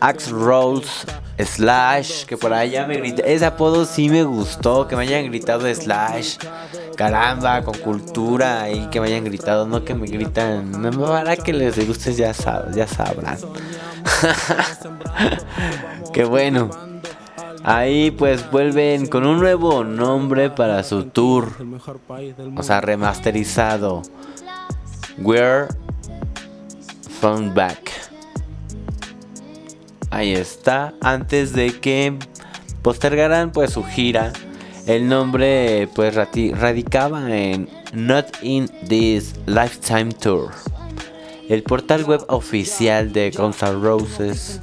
Axe 0.00 0.30
Rolls 0.30 1.06
Slash, 1.38 2.24
que 2.24 2.36
por 2.36 2.52
allá 2.52 2.86
me 2.86 2.96
grita. 2.98 3.22
Ese 3.22 3.46
apodo 3.46 3.84
sí 3.86 4.08
me 4.08 4.24
gustó, 4.24 4.88
que 4.88 4.96
me 4.96 5.02
hayan 5.02 5.24
gritado 5.26 5.72
Slash. 5.72 6.36
Caramba, 6.96 7.62
con 7.62 7.76
cultura 7.78 8.70
y 8.70 8.86
que 8.88 9.00
me 9.00 9.08
hayan 9.08 9.24
gritado, 9.24 9.66
no 9.66 9.84
que 9.84 9.94
me 9.94 10.06
gritan. 10.06 10.72
No 10.82 10.90
para 11.06 11.36
que 11.36 11.52
les 11.52 11.86
guste, 11.86 12.14
ya, 12.14 12.32
sab- 12.32 12.74
ya 12.74 12.86
sabrán. 12.86 13.36
Qué 16.12 16.24
bueno. 16.24 16.70
Ahí 17.68 18.12
pues 18.12 18.48
vuelven 18.52 19.08
con 19.08 19.26
un 19.26 19.40
nuevo 19.40 19.82
nombre 19.82 20.50
para 20.50 20.84
su 20.84 21.06
tour. 21.06 21.52
O 22.56 22.62
sea, 22.62 22.80
remasterizado. 22.80 24.02
We're 25.18 25.66
Found 27.20 27.54
Back. 27.54 27.90
Ahí 30.10 30.32
está. 30.32 30.94
Antes 31.00 31.54
de 31.54 31.80
que 31.80 32.16
postergaran 32.82 33.50
pues 33.50 33.72
su 33.72 33.82
gira. 33.82 34.32
El 34.86 35.08
nombre 35.08 35.88
pues 35.96 36.14
radicaba 36.14 37.36
en 37.36 37.68
Not 37.92 38.26
in 38.42 38.68
This 38.86 39.34
Lifetime 39.46 40.12
Tour. 40.12 40.52
El 41.48 41.64
portal 41.64 42.04
web 42.04 42.24
oficial 42.28 43.12
de 43.12 43.32
Guns 43.32 43.60
N' 43.64 43.80
Roses. 43.80 44.60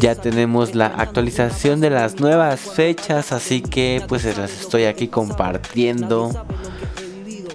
Ya 0.00 0.14
tenemos 0.14 0.74
la 0.74 0.86
actualización 0.86 1.80
de 1.80 1.90
las 1.90 2.20
nuevas 2.20 2.60
fechas, 2.60 3.32
así 3.32 3.60
que 3.62 4.02
pues 4.06 4.24
las 4.36 4.60
estoy 4.60 4.84
aquí 4.84 5.08
compartiendo. 5.08 6.30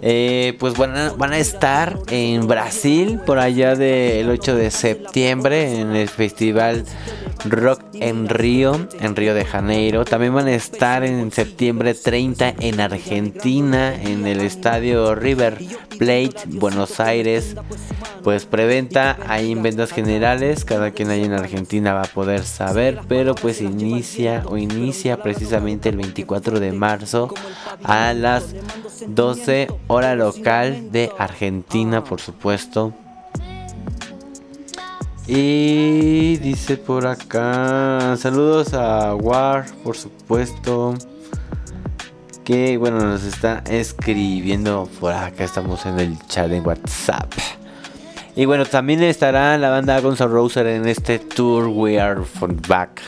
Eh, 0.03 0.55
pues 0.59 0.75
van 0.77 0.97
a, 0.97 1.11
van 1.11 1.31
a 1.31 1.37
estar 1.37 1.99
en 2.09 2.47
Brasil 2.47 3.19
por 3.23 3.37
allá 3.37 3.75
del 3.75 4.29
8 4.29 4.55
de 4.55 4.71
septiembre 4.71 5.79
en 5.79 5.95
el 5.95 6.09
festival 6.09 6.85
Rock 7.45 7.81
en 7.93 8.27
Río, 8.29 8.87
en 8.99 9.15
Río 9.15 9.33
de 9.33 9.45
Janeiro. 9.45 10.05
También 10.05 10.33
van 10.33 10.47
a 10.47 10.53
estar 10.53 11.03
en 11.03 11.31
septiembre 11.31 11.93
30 11.93 12.55
en 12.59 12.79
Argentina, 12.79 13.93
en 13.95 14.25
el 14.25 14.41
estadio 14.41 15.15
River 15.15 15.57
Plate, 15.97 16.35
Buenos 16.47 16.99
Aires. 16.99 17.55
Pues 18.23 18.45
preventa 18.45 19.17
ahí 19.27 19.51
en 19.51 19.63
ventas 19.63 19.91
generales, 19.91 20.63
cada 20.65 20.91
quien 20.91 21.09
ahí 21.09 21.23
en 21.23 21.33
Argentina 21.33 21.93
va 21.93 22.03
a 22.03 22.07
poder 22.07 22.43
saber, 22.43 22.99
pero 23.07 23.33
pues 23.33 23.61
inicia 23.61 24.43
o 24.45 24.57
inicia 24.57 25.17
precisamente 25.17 25.89
el 25.89 25.97
24 25.97 26.59
de 26.59 26.71
marzo 26.71 27.33
a 27.83 28.13
las 28.13 28.53
12 29.07 29.67
hora 29.91 30.15
local 30.15 30.89
de 30.91 31.11
Argentina, 31.17 32.03
por 32.03 32.21
supuesto. 32.21 32.93
Y 35.27 36.37
dice 36.37 36.77
por 36.77 37.05
acá, 37.05 38.15
saludos 38.17 38.73
a 38.73 39.13
War, 39.15 39.65
por 39.83 39.97
supuesto. 39.97 40.95
Que 42.45 42.77
bueno, 42.77 42.99
nos 42.99 43.23
está 43.23 43.63
escribiendo 43.69 44.89
por 44.99 45.11
acá. 45.11 45.43
Estamos 45.43 45.85
en 45.85 45.99
el 45.99 46.17
chat 46.27 46.49
en 46.51 46.65
WhatsApp. 46.65 47.31
Y 48.35 48.45
bueno, 48.45 48.65
también 48.65 49.03
estará 49.03 49.57
la 49.57 49.69
banda 49.69 49.99
Guns 49.99 50.21
N' 50.21 50.27
Roses 50.27 50.65
en 50.65 50.87
este 50.87 51.19
tour 51.19 51.67
We 51.67 51.99
Are 51.99 52.23
For 52.23 52.55
Back. 52.67 53.01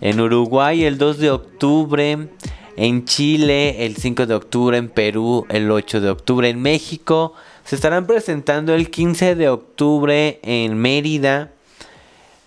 En 0.00 0.20
Uruguay 0.20 0.84
el 0.84 0.98
2 0.98 1.18
de 1.18 1.30
octubre. 1.32 2.28
En 2.76 3.04
Chile 3.04 3.86
el 3.86 3.96
5 3.96 4.26
de 4.26 4.34
octubre. 4.34 4.76
En 4.76 4.88
Perú 4.88 5.46
el 5.48 5.70
8 5.70 6.00
de 6.00 6.10
octubre. 6.10 6.48
En 6.48 6.60
México 6.60 7.34
se 7.64 7.74
estarán 7.74 8.06
presentando 8.06 8.74
el 8.74 8.90
15 8.90 9.34
de 9.34 9.48
octubre 9.48 10.38
en 10.42 10.76
Mérida. 10.76 11.50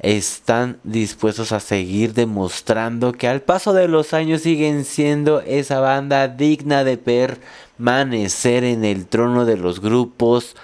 están 0.00 0.80
dispuestos 0.82 1.52
a 1.52 1.60
seguir 1.60 2.14
demostrando 2.14 3.12
que 3.12 3.28
al 3.28 3.40
paso 3.40 3.72
de 3.72 3.86
los 3.86 4.14
años 4.14 4.42
siguen 4.42 4.84
siendo 4.84 5.42
esa 5.42 5.78
banda 5.78 6.26
digna 6.26 6.82
de 6.82 6.98
permanecer 6.98 8.64
en 8.64 8.84
el 8.84 9.06
trono 9.06 9.44
de 9.44 9.56
los 9.58 9.80
grupos 9.80 10.56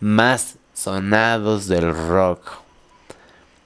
más 0.00 0.56
sonados 0.76 1.66
del 1.66 1.92
rock 1.94 2.40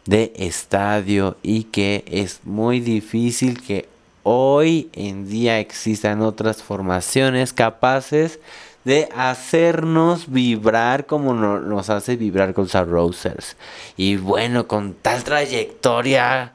de 0.06 0.32
estadio 0.36 1.36
y 1.42 1.64
que 1.64 2.04
es 2.06 2.40
muy 2.44 2.80
difícil 2.80 3.60
que 3.60 3.88
hoy 4.22 4.88
en 4.92 5.28
día 5.28 5.58
existan 5.58 6.22
otras 6.22 6.62
formaciones 6.62 7.52
capaces 7.52 8.38
de 8.84 9.08
hacernos 9.14 10.30
vibrar 10.30 11.06
como 11.06 11.34
nos 11.34 11.90
hace 11.90 12.16
vibrar 12.16 12.54
con 12.54 12.68
Rosers. 12.68 13.56
Y 13.96 14.16
bueno, 14.16 14.68
con 14.68 14.94
tal 14.94 15.24
trayectoria, 15.24 16.52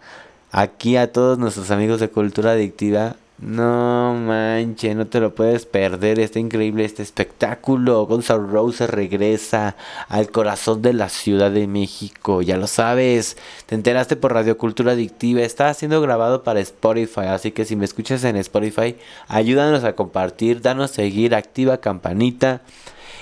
aquí 0.52 0.96
a 0.98 1.12
todos 1.12 1.38
nuestros 1.38 1.70
amigos 1.70 2.00
de 2.00 2.10
Cultura 2.10 2.52
Adictiva, 2.52 3.18
no 3.38 4.14
manche, 4.14 4.96
no 4.96 5.08
te 5.08 5.20
lo 5.20 5.36
puedes 5.36 5.66
perder. 5.66 6.20
Está 6.20 6.40
increíble 6.40 6.86
este 6.86 7.04
espectáculo. 7.04 8.06
Gonzalo 8.06 8.48
Rose 8.48 8.88
regresa 8.88 9.76
al 10.08 10.30
corazón 10.32 10.82
de 10.82 10.94
la 10.94 11.10
Ciudad 11.10 11.52
de 11.52 11.68
México. 11.68 12.42
Ya 12.42 12.56
lo 12.56 12.68
sabes. 12.68 13.36
Te 13.66 13.76
enteraste 13.76 14.16
por 14.16 14.34
Radio 14.34 14.58
Cultura 14.58 14.94
Adictiva. 14.94 15.42
Está 15.42 15.74
siendo 15.74 16.00
grabado 16.02 16.44
para 16.44 16.62
Spotify. 16.62 17.26
Así 17.28 17.52
que 17.52 17.66
si 17.66 17.76
me 17.76 17.84
escuchas 17.84 18.24
en 18.24 18.38
Spotify, 18.38 18.96
ayúdanos 19.28 19.84
a 19.84 19.94
compartir, 19.94 20.62
danos 20.62 20.92
seguir, 20.92 21.36
activa 21.36 21.78
campanita. 21.80 22.62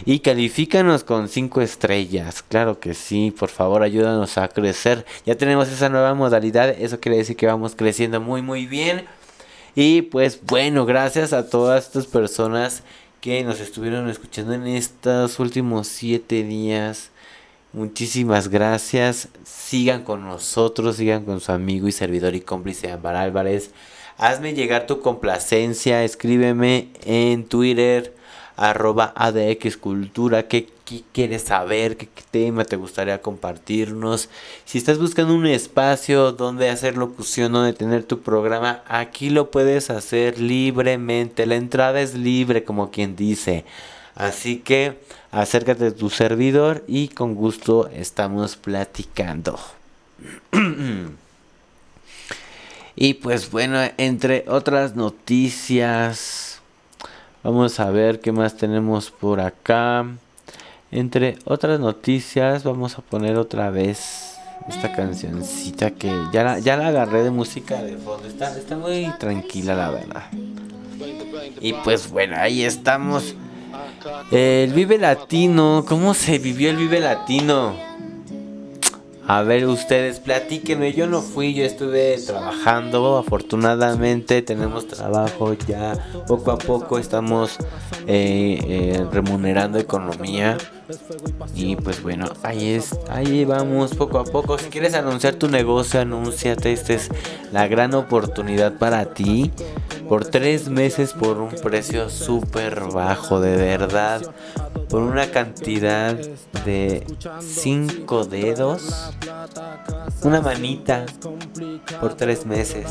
Y 0.06 0.20
califícanos 0.20 1.04
con 1.04 1.28
5 1.28 1.62
estrellas. 1.62 2.44
Claro 2.44 2.80
que 2.80 2.94
sí, 2.94 3.32
por 3.32 3.50
favor, 3.50 3.82
ayúdanos 3.82 4.38
a 4.38 4.48
crecer. 4.48 5.06
Ya 5.26 5.36
tenemos 5.36 5.70
esa 5.70 5.90
nueva 5.90 6.14
modalidad. 6.14 6.70
Eso 6.70 7.00
quiere 7.00 7.18
decir 7.18 7.36
que 7.36 7.48
vamos 7.48 7.74
creciendo 7.76 8.22
muy, 8.22 8.42
muy 8.44 8.68
bien. 8.68 9.06
Y 9.76 10.04
pues 10.04 10.40
bueno, 10.44 10.86
gracias 10.86 11.34
a 11.34 11.50
todas 11.50 11.88
estas 11.88 12.06
personas 12.06 12.84
que 13.22 13.44
nos 13.44 13.60
estuvieron 13.60 14.10
escuchando 14.10 14.54
en 14.54 14.68
estos 14.68 15.40
últimos 15.40 15.88
siete 15.88 16.44
días. 16.44 17.10
Muchísimas 17.72 18.50
gracias. 18.50 19.30
Sigan 19.44 20.04
con 20.04 20.24
nosotros, 20.26 20.98
sigan 20.98 21.26
con 21.26 21.40
su 21.40 21.52
amigo 21.52 21.88
y 21.88 21.92
servidor 21.92 22.36
y 22.36 22.42
cómplice 22.42 22.92
Ambar 22.92 23.16
Álvarez. 23.16 23.72
Hazme 24.18 24.54
llegar 24.54 24.86
tu 24.86 25.02
complacencia, 25.02 26.04
escríbeme 26.04 26.90
en 27.04 27.46
Twitter 27.46 28.14
arroba 28.56 29.14
ADX 29.16 29.78
Cultura, 29.78 30.48
quieres 31.12 31.44
saber, 31.44 31.98
¿Qué, 31.98 32.08
tema 32.32 32.66
te 32.66 32.76
gustaría 32.76 33.22
compartirnos. 33.22 34.30
Si 34.66 34.78
estás 34.78 34.98
buscando 35.00 35.34
un 35.34 35.46
espacio 35.46 36.32
donde 36.32 36.70
hacer 36.70 36.98
locución, 36.98 37.54
donde 37.54 37.74
tener 37.74 38.04
tu 38.04 38.22
programa, 38.22 38.84
aquí 38.88 39.30
lo 39.30 39.52
puedes 39.52 39.90
hacer 39.90 40.40
libremente. 40.40 41.46
La 41.46 41.56
entrada 41.56 42.02
es 42.02 42.16
libre, 42.16 42.64
como 42.64 42.92
quien 42.92 43.16
dice. 43.16 43.66
Así 44.16 44.58
que 44.58 45.00
acércate 45.32 45.88
a 45.88 45.96
tu 45.96 46.10
servidor 46.10 46.84
y 46.88 47.08
con 47.10 47.36
gusto 47.36 47.90
estamos 47.90 48.56
platicando. 48.56 49.60
y 52.96 53.16
pues 53.16 53.52
bueno, 53.52 53.80
entre 53.98 54.46
otras 54.48 54.96
noticias 54.96 56.54
Vamos 57.44 57.78
a 57.82 57.92
ver 57.92 58.22
qué 58.22 58.32
más 58.32 58.56
tenemos 58.56 59.12
por 59.12 59.42
acá. 59.42 60.08
Entre 60.96 61.40
otras 61.46 61.80
noticias, 61.80 62.64
vamos 62.64 63.00
a 63.00 63.02
poner 63.02 63.36
otra 63.38 63.72
vez 63.72 64.36
esta 64.70 64.94
cancioncita 64.96 65.90
que 65.90 66.14
ya 66.32 66.44
la, 66.44 66.60
ya 66.60 66.78
la 66.78 66.90
agarré 66.90 67.24
de 67.24 67.32
música 67.32 67.82
de 67.82 67.98
fondo. 67.98 68.28
Está, 68.28 68.78
muy 68.78 69.12
tranquila, 69.18 69.74
la 69.74 69.90
verdad. 69.90 70.24
Y 71.60 71.74
pues 71.74 72.12
bueno, 72.12 72.36
ahí 72.38 72.62
estamos. 72.62 73.34
El 74.32 74.72
Vive 74.74 75.00
Latino. 75.00 75.84
¿Cómo 75.88 76.14
se 76.14 76.38
vivió 76.38 76.70
el 76.70 76.78
Vive 76.78 77.00
Latino? 77.00 77.74
A 79.26 79.42
ver, 79.42 79.66
ustedes, 79.68 80.20
platíquenme. 80.20 80.92
Yo 80.92 81.08
no 81.08 81.22
fui, 81.22 81.54
yo 81.54 81.64
estuve 81.64 82.18
trabajando. 82.18 83.18
Afortunadamente 83.18 84.42
tenemos 84.42 84.86
trabajo 84.88 85.54
ya. 85.54 85.94
Poco 86.28 86.52
a 86.52 86.58
poco 86.58 87.00
estamos 87.00 87.58
eh, 88.06 88.60
eh, 88.68 89.06
remunerando 89.12 89.80
economía. 89.80 90.58
Y 91.56 91.76
pues 91.76 92.02
bueno, 92.02 92.26
ahí 92.44 92.74
es, 92.74 92.98
ahí 93.10 93.46
vamos 93.46 93.96
poco 93.96 94.20
a 94.20 94.24
poco. 94.24 94.58
Si 94.58 94.66
quieres 94.70 94.94
anunciar 94.94 95.36
tu 95.36 95.48
negocio, 95.48 96.02
anúnciate. 96.02 96.74
Esta 96.74 96.94
es 96.94 97.10
la 97.52 97.68
gran 97.68 97.94
oportunidad 97.94 98.78
para 98.78 99.14
ti. 99.14 99.52
Por 100.08 100.26
tres 100.26 100.68
meses 100.70 101.14
por 101.14 101.38
un 101.38 101.50
precio 101.50 102.10
súper 102.10 102.82
bajo, 102.92 103.40
de 103.40 103.56
verdad. 103.56 104.22
Por 104.90 105.02
una 105.02 105.32
cantidad 105.32 106.16
de 106.66 107.06
cinco 107.40 108.26
dedos. 108.26 109.14
Una 110.22 110.42
manita 110.42 111.06
por 112.00 112.16
tres 112.16 112.46
meses. 112.46 112.86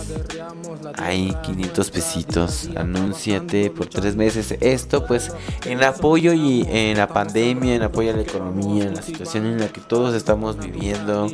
Ahí 0.96 1.36
500 1.42 1.90
pesitos. 1.90 2.70
Anúnciate 2.76 3.70
por 3.70 3.86
tres 3.86 4.16
meses. 4.16 4.56
Esto 4.60 5.06
pues 5.06 5.32
en 5.64 5.82
apoyo 5.82 6.32
y 6.32 6.66
en 6.68 6.98
la 6.98 7.08
pandemia, 7.08 7.81
apoyo 7.82 8.12
a 8.12 8.16
la 8.16 8.22
economía, 8.22 8.90
la 8.90 9.02
situación 9.02 9.46
en 9.46 9.60
la 9.60 9.68
que 9.68 9.80
todos 9.80 10.14
estamos 10.14 10.58
viviendo. 10.58 11.28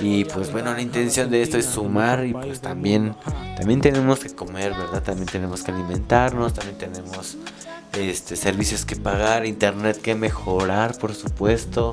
Y 0.00 0.24
pues 0.24 0.52
bueno, 0.52 0.72
la 0.72 0.80
intención 0.80 1.30
de 1.30 1.42
esto 1.42 1.58
es 1.58 1.66
sumar 1.66 2.24
y 2.24 2.32
pues 2.32 2.60
también 2.60 3.14
también 3.56 3.80
tenemos 3.80 4.20
que 4.20 4.30
comer, 4.30 4.72
¿verdad? 4.72 5.02
También 5.02 5.26
tenemos 5.26 5.62
que 5.62 5.72
alimentarnos, 5.72 6.54
también 6.54 6.78
tenemos 6.78 7.36
este 7.98 8.36
servicios 8.36 8.84
que 8.84 8.96
pagar, 8.96 9.44
internet 9.44 10.00
que 10.00 10.14
mejorar, 10.14 10.96
por 10.98 11.14
supuesto. 11.14 11.90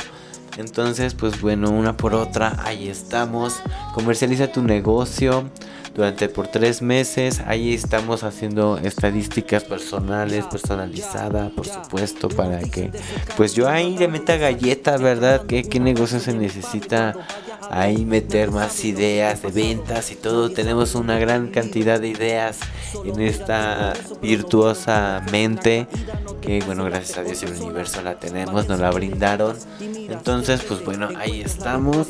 Entonces, 0.58 1.13
pues 1.13 1.41
bueno, 1.41 1.70
una 1.70 1.98
por 1.98 2.15
otra, 2.15 2.56
ahí 2.63 2.88
estamos. 2.88 3.60
Comercializa 3.93 4.52
tu 4.52 4.63
negocio 4.63 5.50
durante 5.97 6.29
por 6.29 6.47
tres 6.47 6.81
meses. 6.81 7.41
Ahí 7.47 7.73
estamos 7.73 8.23
haciendo 8.23 8.77
estadísticas 8.77 9.63
personales, 9.63 10.45
personalizadas, 10.45 11.51
por 11.51 11.67
supuesto, 11.67 12.29
para 12.29 12.60
que 12.60 12.91
pues 13.36 13.53
yo 13.55 13.67
ahí 13.67 13.97
le 13.97 14.07
meta 14.07 14.38
galletas, 14.38 15.01
¿verdad? 15.01 15.45
¿Qué, 15.47 15.63
qué 15.63 15.79
negocio 15.79 16.19
se 16.19 16.33
necesita 16.33 17.15
ahí 17.71 18.05
meter 18.05 18.51
más 18.51 18.86
ideas 18.86 19.41
de 19.41 19.49
ventas 19.49 20.12
y 20.12 20.15
todo. 20.15 20.51
Tenemos 20.51 20.95
una 20.95 21.17
gran 21.19 21.47
cantidad 21.47 21.99
de 21.99 22.10
ideas 22.10 22.60
en 23.03 23.19
esta 23.19 23.93
virtuosa 24.21 25.23
mente 25.31 25.88
que 26.41 26.62
bueno, 26.62 26.86
gracias 26.86 27.17
a 27.17 27.23
Dios 27.23 27.43
el 27.43 27.62
universo 27.62 28.01
la 28.01 28.19
tenemos, 28.19 28.69
nos 28.69 28.79
la 28.79 28.89
brindaron. 28.91 29.57
Entonces, 29.81 30.62
pues 30.63 30.83
bueno, 30.86 31.10
ahí 31.17 31.41
estamos. 31.41 32.07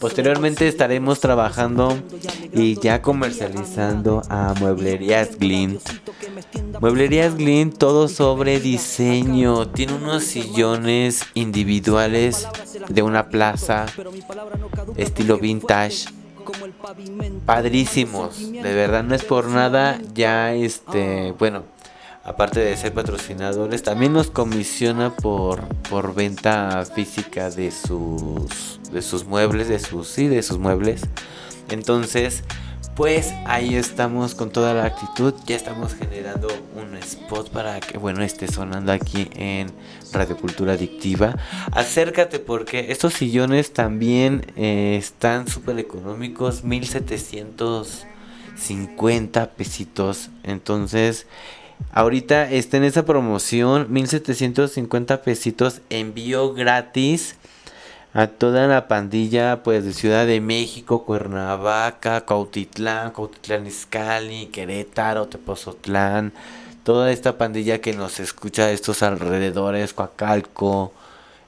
Posteriormente 0.00 0.68
estaremos 0.68 1.20
trabajando 1.20 1.98
y 2.52 2.78
ya 2.80 3.02
comercializando 3.02 4.22
a 4.28 4.54
Mueblerías 4.60 5.38
Glint. 5.38 5.80
Mueblerías 6.80 7.36
Glint, 7.36 7.76
todo 7.78 8.08
sobre 8.08 8.60
diseño. 8.60 9.68
Tiene 9.68 9.94
unos 9.94 10.24
sillones 10.24 11.22
individuales 11.34 12.46
de 12.88 13.02
una 13.02 13.28
plaza 13.28 13.86
estilo 14.96 15.38
vintage 15.38 16.06
padrísimos 17.44 18.52
de 18.52 18.74
verdad 18.74 19.04
no 19.04 19.14
es 19.14 19.24
por 19.24 19.48
nada 19.48 20.00
ya 20.14 20.54
este 20.54 21.32
bueno 21.38 21.64
aparte 22.28 22.60
de 22.60 22.76
ser 22.76 22.92
patrocinadores 22.92 23.82
también 23.82 24.12
nos 24.12 24.30
comisiona 24.30 25.14
por 25.14 25.66
por 25.90 26.14
venta 26.14 26.84
física 26.84 27.50
de 27.50 27.70
sus 27.70 28.80
de 28.92 29.02
sus 29.02 29.24
muebles 29.24 29.68
de 29.68 29.78
sus 29.78 30.08
sí 30.08 30.28
de 30.28 30.42
sus 30.42 30.58
muebles 30.58 31.02
entonces 31.70 32.44
pues 32.98 33.32
ahí 33.46 33.76
estamos 33.76 34.34
con 34.34 34.50
toda 34.50 34.74
la 34.74 34.84
actitud. 34.86 35.32
Ya 35.46 35.54
estamos 35.54 35.94
generando 35.94 36.48
un 36.74 36.96
spot 36.96 37.48
para 37.50 37.78
que, 37.78 37.96
bueno, 37.96 38.24
esté 38.24 38.48
sonando 38.48 38.90
aquí 38.90 39.30
en 39.36 39.68
Radio 40.12 40.36
Cultura 40.36 40.72
Adictiva. 40.72 41.36
Acércate 41.70 42.40
porque 42.40 42.90
estos 42.90 43.14
sillones 43.14 43.72
también 43.72 44.52
eh, 44.56 44.96
están 44.98 45.46
súper 45.46 45.78
económicos. 45.78 46.64
1750 46.64 49.50
pesitos. 49.50 50.30
Entonces, 50.42 51.28
ahorita 51.92 52.50
está 52.50 52.76
en 52.76 52.84
esa 52.84 53.04
promoción. 53.04 53.86
1750 53.90 55.22
pesitos. 55.22 55.80
Envío 55.90 56.54
gratis 56.54 57.36
a 58.14 58.26
toda 58.26 58.66
la 58.66 58.88
pandilla 58.88 59.62
pues 59.62 59.84
de 59.84 59.92
Ciudad 59.92 60.26
de 60.26 60.40
México, 60.40 61.04
Cuernavaca, 61.04 62.24
Cautitlán, 62.24 63.12
Cautitlán 63.12 63.66
Izcalli, 63.66 64.46
Querétaro, 64.46 65.28
Tepozotlán, 65.28 66.32
toda 66.84 67.12
esta 67.12 67.36
pandilla 67.36 67.80
que 67.80 67.92
nos 67.92 68.18
escucha 68.18 68.66
de 68.66 68.74
estos 68.74 69.02
alrededores, 69.02 69.92
Coacalco. 69.92 70.92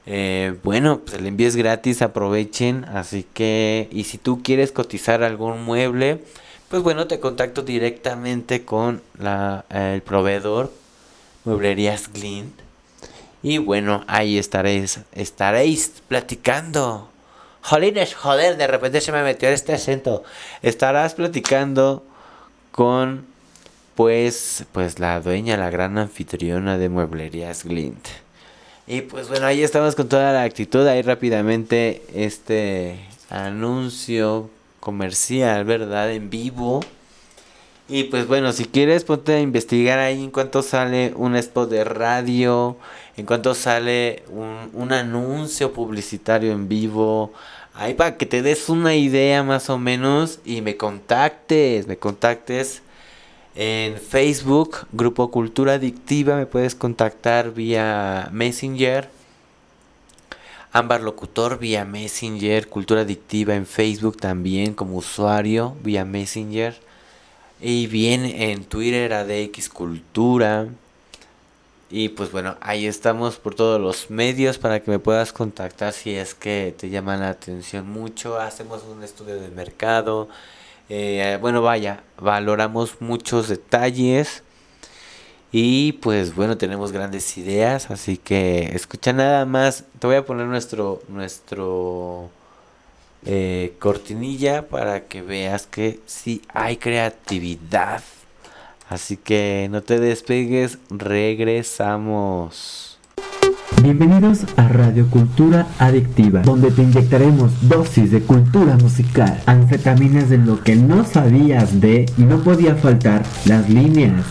Eh, 0.05 0.55
bueno, 0.63 0.99
pues 0.99 1.17
el 1.17 1.25
envío 1.25 1.47
es 1.47 1.55
gratis, 1.55 2.01
aprovechen. 2.01 2.85
Así 2.85 3.25
que, 3.33 3.89
y 3.91 4.03
si 4.05 4.17
tú 4.17 4.41
quieres 4.43 4.71
cotizar 4.71 5.23
algún 5.23 5.63
mueble, 5.63 6.23
pues 6.71 6.81
bueno, 6.81 7.05
te 7.05 7.19
contacto 7.19 7.61
directamente 7.61 8.65
con 8.65 9.03
la, 9.19 9.65
el 9.69 10.01
proveedor, 10.01 10.71
Mueblerías 11.43 12.11
Glint 12.11 12.59
y 13.43 13.57
bueno, 13.57 14.03
ahí 14.07 14.37
estaréis, 14.37 14.99
estaréis 15.13 16.01
platicando. 16.07 17.09
Jolines, 17.63 18.13
joder, 18.15 18.57
de 18.57 18.67
repente 18.67 19.01
se 19.01 19.11
me 19.11 19.23
metió 19.23 19.49
este 19.49 19.73
acento. 19.73 20.23
Estarás 20.61 21.15
platicando 21.15 22.03
con, 22.71 23.25
pues, 23.95 24.65
pues 24.71 24.99
la 24.99 25.19
dueña, 25.21 25.57
la 25.57 25.69
gran 25.69 25.97
anfitriona 25.97 26.77
de 26.77 26.89
Mueblerías 26.89 27.63
Glint. 27.63 28.07
Y 28.87 29.01
pues 29.01 29.27
bueno, 29.27 29.45
ahí 29.45 29.63
estamos 29.63 29.95
con 29.95 30.09
toda 30.09 30.33
la 30.33 30.43
actitud. 30.43 30.85
Ahí 30.87 31.01
rápidamente 31.01 32.03
este 32.13 32.99
anuncio 33.29 34.49
comercial, 34.81 35.63
¿verdad? 35.63 36.11
En 36.11 36.29
vivo. 36.29 36.81
Y 37.87 38.05
pues 38.05 38.27
bueno, 38.27 38.51
si 38.53 38.65
quieres 38.65 39.03
ponte 39.03 39.33
a 39.33 39.39
investigar 39.41 39.99
ahí 39.99 40.23
en 40.23 40.31
cuanto 40.31 40.61
sale 40.61 41.13
un 41.15 41.35
spot 41.35 41.69
de 41.69 41.83
radio, 41.83 42.77
en 43.17 43.25
cuanto 43.25 43.53
sale 43.53 44.23
un, 44.29 44.91
anuncio 44.93 45.73
publicitario 45.73 46.51
en 46.51 46.67
vivo. 46.67 47.33
Ahí 47.73 47.93
para 47.93 48.17
que 48.17 48.25
te 48.25 48.41
des 48.41 48.69
una 48.69 48.95
idea 48.95 49.43
más 49.43 49.69
o 49.69 49.77
menos 49.77 50.39
y 50.45 50.61
me 50.61 50.77
contactes, 50.77 51.87
me 51.87 51.97
contactes 51.97 52.81
en 53.55 53.97
Facebook, 53.97 54.87
Grupo 54.93 55.29
Cultura 55.29 55.73
Adictiva, 55.73 56.37
me 56.37 56.45
puedes 56.45 56.75
contactar 56.75 57.53
vía 57.53 58.29
Messenger. 58.31 59.09
Ámbar 60.73 61.01
Locutor 61.01 61.59
vía 61.59 61.83
Messenger, 61.83 62.69
Cultura 62.69 63.01
Adictiva 63.01 63.55
en 63.55 63.65
Facebook 63.65 64.17
también 64.17 64.73
como 64.73 64.95
usuario 64.95 65.75
vía 65.83 66.05
Messenger. 66.05 66.75
Y 67.59 67.87
bien 67.87 68.23
en 68.25 68.63
Twitter 68.63 69.13
ADX 69.13 69.69
Cultura. 69.69 70.67
Y 71.89 72.09
pues 72.09 72.31
bueno, 72.31 72.55
ahí 72.61 72.85
estamos 72.85 73.35
por 73.35 73.53
todos 73.53 73.81
los 73.81 74.09
medios 74.09 74.57
para 74.57 74.79
que 74.79 74.89
me 74.89 74.99
puedas 74.99 75.33
contactar 75.33 75.91
si 75.91 76.15
es 76.15 76.33
que 76.33 76.73
te 76.77 76.89
llama 76.89 77.17
la 77.17 77.29
atención 77.29 77.89
mucho. 77.89 78.39
Hacemos 78.39 78.83
un 78.83 79.03
estudio 79.03 79.35
de 79.41 79.49
mercado. 79.49 80.29
Eh, 80.87 81.37
bueno, 81.41 81.61
vaya, 81.61 82.01
valoramos 82.17 83.01
muchos 83.01 83.49
detalles. 83.49 84.41
Y 85.51 85.93
pues 85.93 86.33
bueno, 86.35 86.57
tenemos 86.57 86.91
grandes 86.91 87.37
ideas. 87.37 87.91
Así 87.91 88.17
que 88.17 88.71
escucha 88.73 89.13
nada 89.13 89.45
más. 89.45 89.83
Te 89.99 90.07
voy 90.07 90.15
a 90.15 90.25
poner 90.25 90.47
nuestro, 90.47 91.01
nuestro 91.09 92.29
eh, 93.25 93.73
cortinilla 93.79 94.67
para 94.67 95.05
que 95.05 95.21
veas 95.21 95.67
que 95.67 95.99
sí 96.05 96.41
hay 96.53 96.77
creatividad. 96.77 98.01
Así 98.89 99.17
que 99.17 99.67
no 99.71 99.81
te 99.81 99.99
despegues, 99.99 100.77
regresamos. 100.89 102.87
Bienvenidos 103.81 104.45
a 104.57 104.67
Radio 104.67 105.09
Cultura 105.09 105.65
Adictiva, 105.79 106.41
donde 106.41 106.71
te 106.71 106.83
inyectaremos 106.83 107.67
dosis 107.67 108.11
de 108.11 108.21
cultura 108.21 108.75
musical, 108.75 109.41
anfetaminas 109.45 110.29
de 110.29 110.37
lo 110.37 110.61
que 110.61 110.75
no 110.75 111.05
sabías 111.05 111.79
de 111.79 112.05
y 112.17 112.23
no 112.23 112.43
podía 112.43 112.75
faltar 112.75 113.23
las 113.45 113.69
líneas 113.69 114.25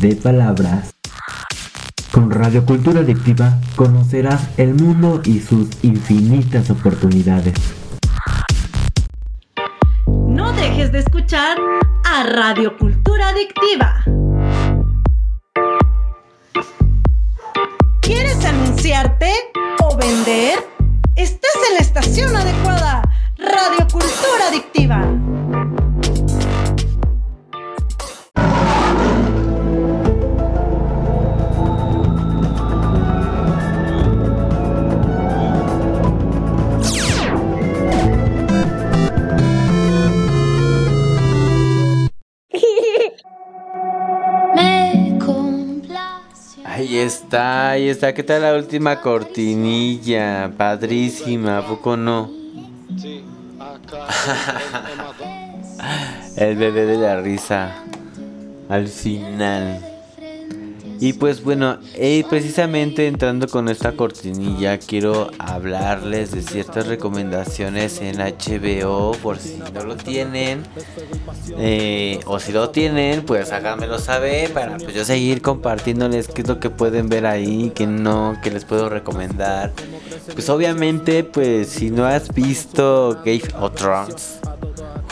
de 0.00 0.16
palabras. 0.16 0.94
Con 2.12 2.30
Radio 2.30 2.64
Cultura 2.64 3.00
Adictiva 3.00 3.58
conocerás 3.76 4.48
el 4.56 4.74
mundo 4.74 5.20
y 5.24 5.40
sus 5.40 5.68
infinitas 5.82 6.70
oportunidades 6.70 7.54
dejes 10.56 10.92
de 10.92 10.98
escuchar 11.00 11.58
a 12.04 12.22
Radio 12.22 12.76
Cultura 12.78 13.28
Adictiva. 13.28 14.04
¿Quieres 18.00 18.44
anunciarte 18.44 19.30
o 19.82 19.96
vender? 19.96 20.58
Estás 21.16 21.56
en 21.68 21.74
la 21.74 21.80
estación 21.80 22.36
adecuada. 22.36 23.02
Radio 23.36 23.86
Cultura 23.92 24.48
Adictiva. 24.48 25.73
Está, 47.34 47.70
ahí 47.70 47.88
está. 47.88 48.14
¿Qué 48.14 48.22
tal 48.22 48.42
la 48.42 48.54
última 48.54 49.00
cortinilla? 49.00 50.52
Padrísima, 50.56 51.58
¿a 51.58 51.66
poco 51.66 51.96
no? 51.96 52.30
El 56.36 56.56
bebé 56.56 56.86
de 56.86 56.96
la 56.96 57.20
risa. 57.20 57.74
Al 58.68 58.86
final. 58.86 59.93
Y 61.00 61.14
pues 61.14 61.42
bueno, 61.42 61.78
eh, 61.94 62.24
precisamente 62.28 63.06
entrando 63.06 63.48
con 63.48 63.68
esta 63.68 63.92
cortinilla 63.92 64.78
quiero 64.78 65.30
hablarles 65.38 66.30
de 66.32 66.42
ciertas 66.42 66.86
recomendaciones 66.86 68.00
en 68.00 68.18
HBO 68.18 69.12
por 69.22 69.38
si 69.38 69.58
no 69.74 69.84
lo 69.84 69.96
tienen. 69.96 70.62
Eh, 71.58 72.20
o 72.26 72.38
si 72.38 72.52
lo 72.52 72.70
tienen, 72.70 73.22
pues 73.24 73.52
háganmelo 73.52 73.98
saber 73.98 74.52
para 74.52 74.76
pues 74.78 74.94
yo 74.94 75.04
seguir 75.04 75.42
compartiéndoles 75.42 76.28
qué 76.28 76.42
es 76.42 76.48
lo 76.48 76.60
que 76.60 76.70
pueden 76.70 77.08
ver 77.08 77.26
ahí, 77.26 77.70
que 77.74 77.86
no, 77.86 78.36
que 78.42 78.50
les 78.50 78.64
puedo 78.64 78.88
recomendar. 78.88 79.72
Pues 80.32 80.48
obviamente, 80.48 81.24
pues 81.24 81.68
si 81.68 81.90
no 81.90 82.06
has 82.06 82.32
visto 82.32 83.20
Game 83.24 83.42
of 83.58 83.74
Thrones, 83.74 84.38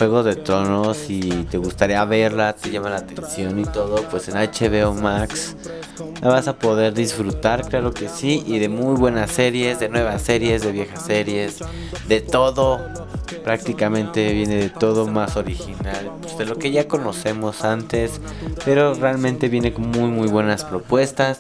De 0.03 0.35
Tronos 0.35 1.09
y 1.11 1.21
te 1.45 1.59
gustaría 1.59 2.05
verla, 2.05 2.55
te 2.55 2.73
llama 2.73 2.91
la 2.91 2.97
atención 2.97 3.61
y 3.61 3.65
todo, 3.65 4.03
pues 4.11 4.29
en 4.29 4.35
HBO 4.35 4.95
Max 4.95 5.55
la 6.21 6.29
vas 6.29 6.49
a 6.49 6.59
poder 6.59 6.93
disfrutar, 6.93 7.69
claro 7.69 7.95
que 7.95 8.09
sí, 8.09 8.43
y 8.45 8.59
de 8.59 8.69
muy 8.69 8.97
buenas 8.97 9.31
series, 9.31 9.79
de 9.79 9.88
nuevas 9.88 10.23
series, 10.23 10.62
de 10.62 10.73
viejas 10.73 11.05
series, 11.05 11.59
de 12.09 12.21
todo, 12.21 12.81
prácticamente 13.45 14.33
viene 14.33 14.57
de 14.57 14.71
todo 14.71 15.07
más 15.07 15.37
original, 15.37 16.11
pues 16.21 16.37
de 16.37 16.47
lo 16.47 16.57
que 16.57 16.73
ya 16.73 16.88
conocemos 16.88 17.62
antes, 17.62 18.21
pero 18.65 18.95
realmente 18.95 19.49
viene 19.49 19.73
con 19.73 19.88
muy 19.88 20.11
muy 20.11 20.27
buenas 20.27 20.65
propuestas. 20.65 21.38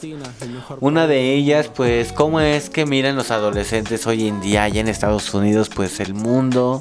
Una 0.78 1.08
de 1.08 1.34
ellas, 1.34 1.68
pues, 1.74 2.12
cómo 2.12 2.38
es 2.38 2.70
que 2.70 2.86
miran 2.86 3.16
los 3.16 3.32
adolescentes 3.32 4.06
hoy 4.06 4.28
en 4.28 4.40
día 4.40 4.62
allá 4.62 4.80
en 4.80 4.88
Estados 4.88 5.34
Unidos, 5.34 5.68
pues 5.68 5.98
el 5.98 6.14
mundo 6.14 6.80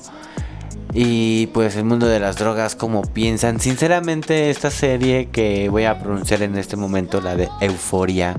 y 0.94 1.48
pues 1.48 1.76
el 1.76 1.86
mundo 1.86 2.08
de 2.08 2.20
las 2.20 2.38
drogas 2.38 2.76
como 2.76 3.02
piensan. 3.02 3.60
Sinceramente 3.60 4.50
esta 4.50 4.70
serie 4.70 5.30
que 5.32 5.70
voy 5.70 5.86
a 5.86 6.00
pronunciar 6.00 6.42
en 6.42 6.58
este 6.58 6.76
momento, 6.76 7.22
la 7.22 7.36
de 7.36 7.50
Euforia, 7.62 8.38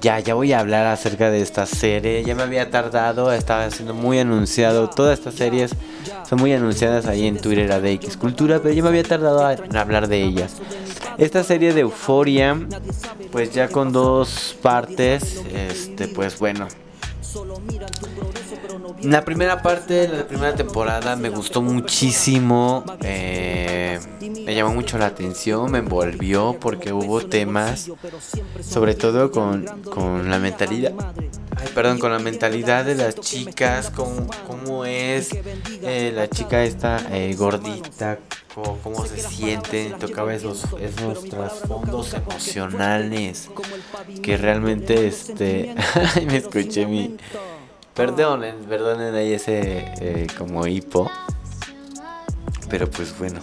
ya, 0.00 0.18
ya 0.18 0.34
voy 0.34 0.52
a 0.52 0.58
hablar 0.58 0.86
acerca 0.86 1.30
de 1.30 1.40
esta 1.40 1.64
serie. 1.64 2.24
Ya 2.24 2.34
me 2.34 2.42
había 2.42 2.70
tardado, 2.70 3.32
estaba 3.32 3.70
siendo 3.70 3.94
muy 3.94 4.18
anunciado. 4.18 4.90
Todas 4.90 5.18
estas 5.18 5.34
series 5.34 5.76
son 6.28 6.40
muy 6.40 6.52
anunciadas 6.52 7.06
ahí 7.06 7.26
en 7.28 7.38
Twitter 7.38 7.80
de 7.80 7.92
X 7.92 8.16
Cultura, 8.16 8.58
pero 8.60 8.74
ya 8.74 8.82
me 8.82 8.88
había 8.88 9.04
tardado 9.04 9.48
en 9.48 9.76
hablar 9.76 10.08
de 10.08 10.22
ellas. 10.22 10.56
Esta 11.18 11.44
serie 11.44 11.72
de 11.72 11.82
Euforia, 11.82 12.58
pues 13.30 13.52
ya 13.52 13.68
con 13.68 13.92
dos 13.92 14.56
partes, 14.60 15.40
este, 15.54 16.08
pues 16.08 16.38
bueno, 16.38 16.66
la 19.02 19.24
primera 19.24 19.62
parte 19.62 19.94
de 19.94 20.08
la 20.08 20.26
primera 20.26 20.54
temporada 20.54 21.16
me 21.16 21.28
gustó 21.28 21.62
muchísimo. 21.62 22.84
Eh, 23.00 23.71
me 24.20 24.54
llamó 24.54 24.74
mucho 24.74 24.98
la 24.98 25.06
atención, 25.06 25.70
me 25.70 25.78
envolvió 25.78 26.56
porque 26.60 26.92
hubo 26.92 27.24
temas, 27.26 27.90
sobre 28.60 28.94
todo 28.94 29.30
con, 29.30 29.64
la 30.28 30.38
mentalidad. 30.38 30.92
perdón, 31.74 31.98
con 31.98 32.12
la 32.12 32.18
mentalidad 32.18 32.84
de 32.84 32.94
las 32.94 33.16
chicas, 33.16 33.90
cómo, 33.90 34.26
cómo 34.46 34.84
es 34.84 35.30
eh, 35.82 36.12
la 36.14 36.28
chica 36.28 36.64
esta 36.64 37.06
eh, 37.10 37.34
gordita, 37.34 38.18
cómo, 38.54 39.06
se 39.06 39.18
siente, 39.18 39.94
tocaba 39.98 40.34
esos, 40.34 40.64
esos 40.80 41.24
trasfondos 41.28 42.14
emocionales 42.14 43.50
que 44.22 44.36
realmente 44.36 45.06
este 45.06 45.74
me 46.26 46.36
escuché 46.36 46.86
mi 46.86 47.16
perdonen, 47.94 48.56
perdonen 48.64 49.14
ahí 49.14 49.34
ese 49.34 49.92
eh, 50.00 50.26
como 50.36 50.66
hipo. 50.66 51.10
Pero 52.68 52.88
pues 52.88 53.16
bueno, 53.18 53.40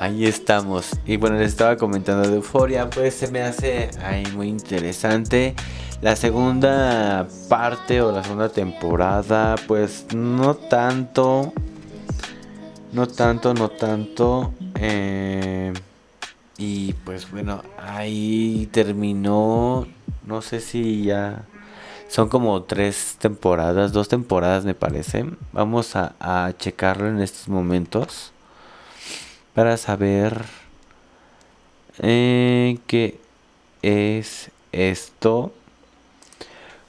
ahí 0.00 0.24
estamos. 0.24 0.90
Y 1.06 1.18
bueno, 1.18 1.36
les 1.36 1.48
estaba 1.48 1.76
comentando 1.76 2.28
de 2.28 2.36
Euforia, 2.36 2.90
pues 2.90 3.14
se 3.14 3.30
me 3.30 3.42
hace 3.42 3.90
ahí 4.02 4.24
muy 4.34 4.48
interesante. 4.48 5.54
La 6.00 6.16
segunda 6.16 7.28
parte 7.48 8.00
o 8.00 8.10
la 8.10 8.24
segunda 8.24 8.48
temporada, 8.48 9.54
pues 9.68 10.06
no 10.14 10.54
tanto. 10.54 11.52
No 12.92 13.06
tanto, 13.06 13.52
no 13.54 13.68
tanto. 13.68 14.54
Eh, 14.76 15.72
y 16.56 16.94
pues 17.04 17.30
bueno, 17.30 17.62
ahí 17.78 18.68
terminó. 18.72 19.86
No 20.26 20.40
sé 20.40 20.60
si 20.60 21.04
ya 21.04 21.44
son 22.08 22.28
como 22.30 22.62
tres 22.62 23.16
temporadas, 23.20 23.92
dos 23.92 24.08
temporadas 24.08 24.64
me 24.64 24.74
parece. 24.74 25.26
Vamos 25.52 25.94
a, 25.94 26.54
checarlo 26.58 27.08
en 27.08 27.20
estos 27.20 27.48
momentos 27.48 28.32
para 29.60 29.76
saber 29.76 30.42
eh, 31.98 32.78
qué 32.86 33.20
es 33.82 34.50
esto. 34.72 35.52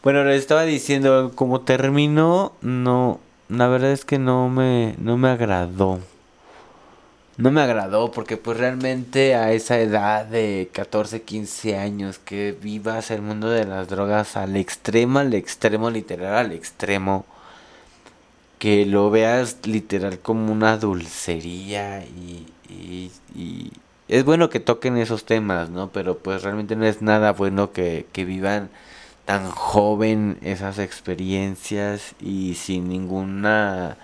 Bueno, 0.03 0.23
les 0.23 0.39
estaba 0.39 0.63
diciendo, 0.63 1.33
como 1.35 1.59
terminó, 1.59 2.53
no, 2.61 3.19
la 3.49 3.67
verdad 3.67 3.91
es 3.91 4.05
que 4.05 4.19
no 4.19 4.47
me, 4.47 4.95
no 4.99 5.17
me 5.17 5.27
agradó 5.27 5.99
no 7.35 7.51
me 7.51 7.59
agradó 7.59 8.09
porque 8.11 8.37
pues 8.37 8.57
realmente 8.57 9.35
a 9.35 9.51
esa 9.51 9.77
edad 9.79 10.25
de 10.25 10.69
14, 10.71 11.23
15 11.23 11.77
años 11.77 12.19
que 12.19 12.53
vivas 12.53 13.11
el 13.11 13.21
mundo 13.21 13.49
de 13.49 13.65
las 13.65 13.89
drogas 13.89 14.37
al 14.37 14.55
extremo, 14.55 15.19
al 15.19 15.33
extremo, 15.33 15.89
literal, 15.89 16.35
al 16.35 16.51
extremo, 16.53 17.25
que 18.59 18.85
lo 18.85 19.09
veas 19.09 19.57
literal 19.65 20.19
como 20.19 20.51
una 20.53 20.77
dulcería 20.77 22.05
y, 22.05 22.45
y, 23.35 23.71
es 24.07 24.25
bueno 24.25 24.49
que 24.49 24.59
toquen 24.59 24.97
esos 24.97 25.25
temas, 25.25 25.69
¿no? 25.69 25.89
Pero 25.91 26.17
pues 26.17 26.43
realmente 26.43 26.75
no 26.75 26.85
es 26.85 27.01
nada 27.01 27.31
bueno 27.31 27.71
que, 27.71 28.05
vivan 28.13 28.69
tan 29.25 29.49
joven 29.51 30.37
esas 30.41 30.79
experiencias 30.79 32.15
y 32.19 32.55
sin 32.55 32.89
ninguna 32.89 33.97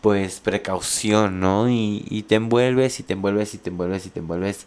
pues 0.00 0.40
precaución, 0.40 1.40
¿no? 1.40 1.68
Y, 1.68 2.24
te 2.28 2.36
envuelves 2.36 3.00
y 3.00 3.02
te 3.02 3.14
envuelves 3.14 3.54
y 3.54 3.58
te 3.58 3.70
envuelves 3.70 4.06
y 4.06 4.10
te 4.10 4.20
envuelves. 4.20 4.66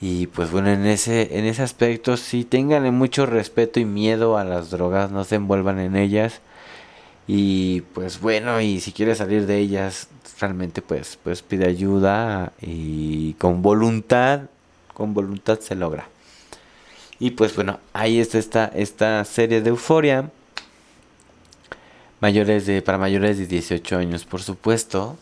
Y 0.00 0.28
pues 0.28 0.50
bueno, 0.52 0.70
en 0.70 0.86
ese, 0.86 1.38
en 1.38 1.44
ese 1.44 1.62
aspecto 1.62 2.16
sí 2.16 2.44
tengan 2.44 2.92
mucho 2.94 3.26
respeto 3.26 3.80
y 3.80 3.84
miedo 3.84 4.38
a 4.38 4.44
las 4.44 4.70
drogas, 4.70 5.10
no 5.10 5.24
se 5.24 5.36
envuelvan 5.36 5.78
en 5.80 5.96
ellas. 5.96 6.40
Y 7.28 7.82
pues 7.94 8.20
bueno, 8.20 8.60
y 8.60 8.80
si 8.80 8.90
quieres 8.90 9.18
salir 9.18 9.46
de 9.46 9.58
ellas, 9.58 10.08
realmente 10.40 10.82
pues, 10.82 11.16
pues 11.22 11.42
pide 11.42 11.68
ayuda 11.68 12.52
y 12.60 13.34
con 13.34 13.62
voluntad, 13.62 14.42
con 14.94 15.14
voluntad 15.14 15.60
se 15.60 15.76
logra. 15.76 16.08
Y 17.20 17.32
pues 17.32 17.54
bueno, 17.54 17.78
ahí 17.92 18.18
está 18.18 18.38
esta, 18.38 18.64
esta 18.74 19.24
serie 19.24 19.60
de 19.60 19.70
Euforia 19.70 20.30
mayores 22.20 22.66
de 22.66 22.82
para 22.82 22.98
mayores 22.98 23.38
de 23.38 23.46
18 23.46 23.96
años, 23.96 24.24
por 24.24 24.42
supuesto. 24.42 25.16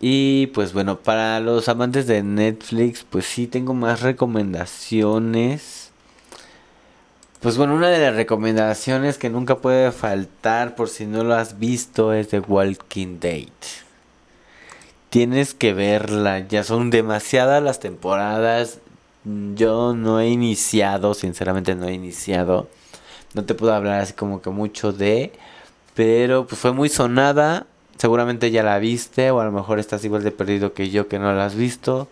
Y 0.00 0.48
pues 0.48 0.72
bueno, 0.72 0.98
para 0.98 1.40
los 1.40 1.68
amantes 1.68 2.06
de 2.06 2.22
Netflix, 2.22 3.04
pues 3.08 3.26
sí 3.26 3.46
tengo 3.46 3.74
más 3.74 4.02
recomendaciones. 4.02 5.83
Pues 7.44 7.58
bueno, 7.58 7.74
una 7.74 7.90
de 7.90 7.98
las 7.98 8.16
recomendaciones 8.16 9.18
que 9.18 9.28
nunca 9.28 9.58
puede 9.58 9.92
faltar 9.92 10.74
por 10.74 10.88
si 10.88 11.04
no 11.04 11.24
lo 11.24 11.34
has 11.34 11.58
visto 11.58 12.14
es 12.14 12.28
The 12.28 12.40
Walking 12.40 13.20
Dead. 13.20 13.48
Tienes 15.10 15.52
que 15.52 15.74
verla, 15.74 16.38
ya 16.40 16.64
son 16.64 16.88
demasiadas 16.88 17.62
las 17.62 17.80
temporadas. 17.80 18.80
Yo 19.54 19.92
no 19.94 20.20
he 20.20 20.28
iniciado, 20.28 21.12
sinceramente 21.12 21.74
no 21.74 21.86
he 21.86 21.92
iniciado 21.92 22.68
no 23.34 23.44
te 23.44 23.54
puedo 23.54 23.74
hablar 23.74 24.00
así 24.00 24.14
como 24.14 24.40
que 24.40 24.50
mucho 24.50 24.92
de, 24.92 25.32
pero 25.94 26.46
pues 26.46 26.60
fue 26.60 26.72
muy 26.72 26.88
sonada, 26.88 27.66
seguramente 27.98 28.50
ya 28.50 28.62
la 28.62 28.78
viste 28.78 29.30
o 29.30 29.40
a 29.40 29.44
lo 29.44 29.52
mejor 29.52 29.78
estás 29.78 30.04
igual 30.04 30.24
de 30.24 30.30
perdido 30.30 30.72
que 30.72 30.88
yo 30.88 31.08
que 31.08 31.18
no 31.18 31.32
la 31.34 31.46
has 31.46 31.56
visto, 31.56 32.08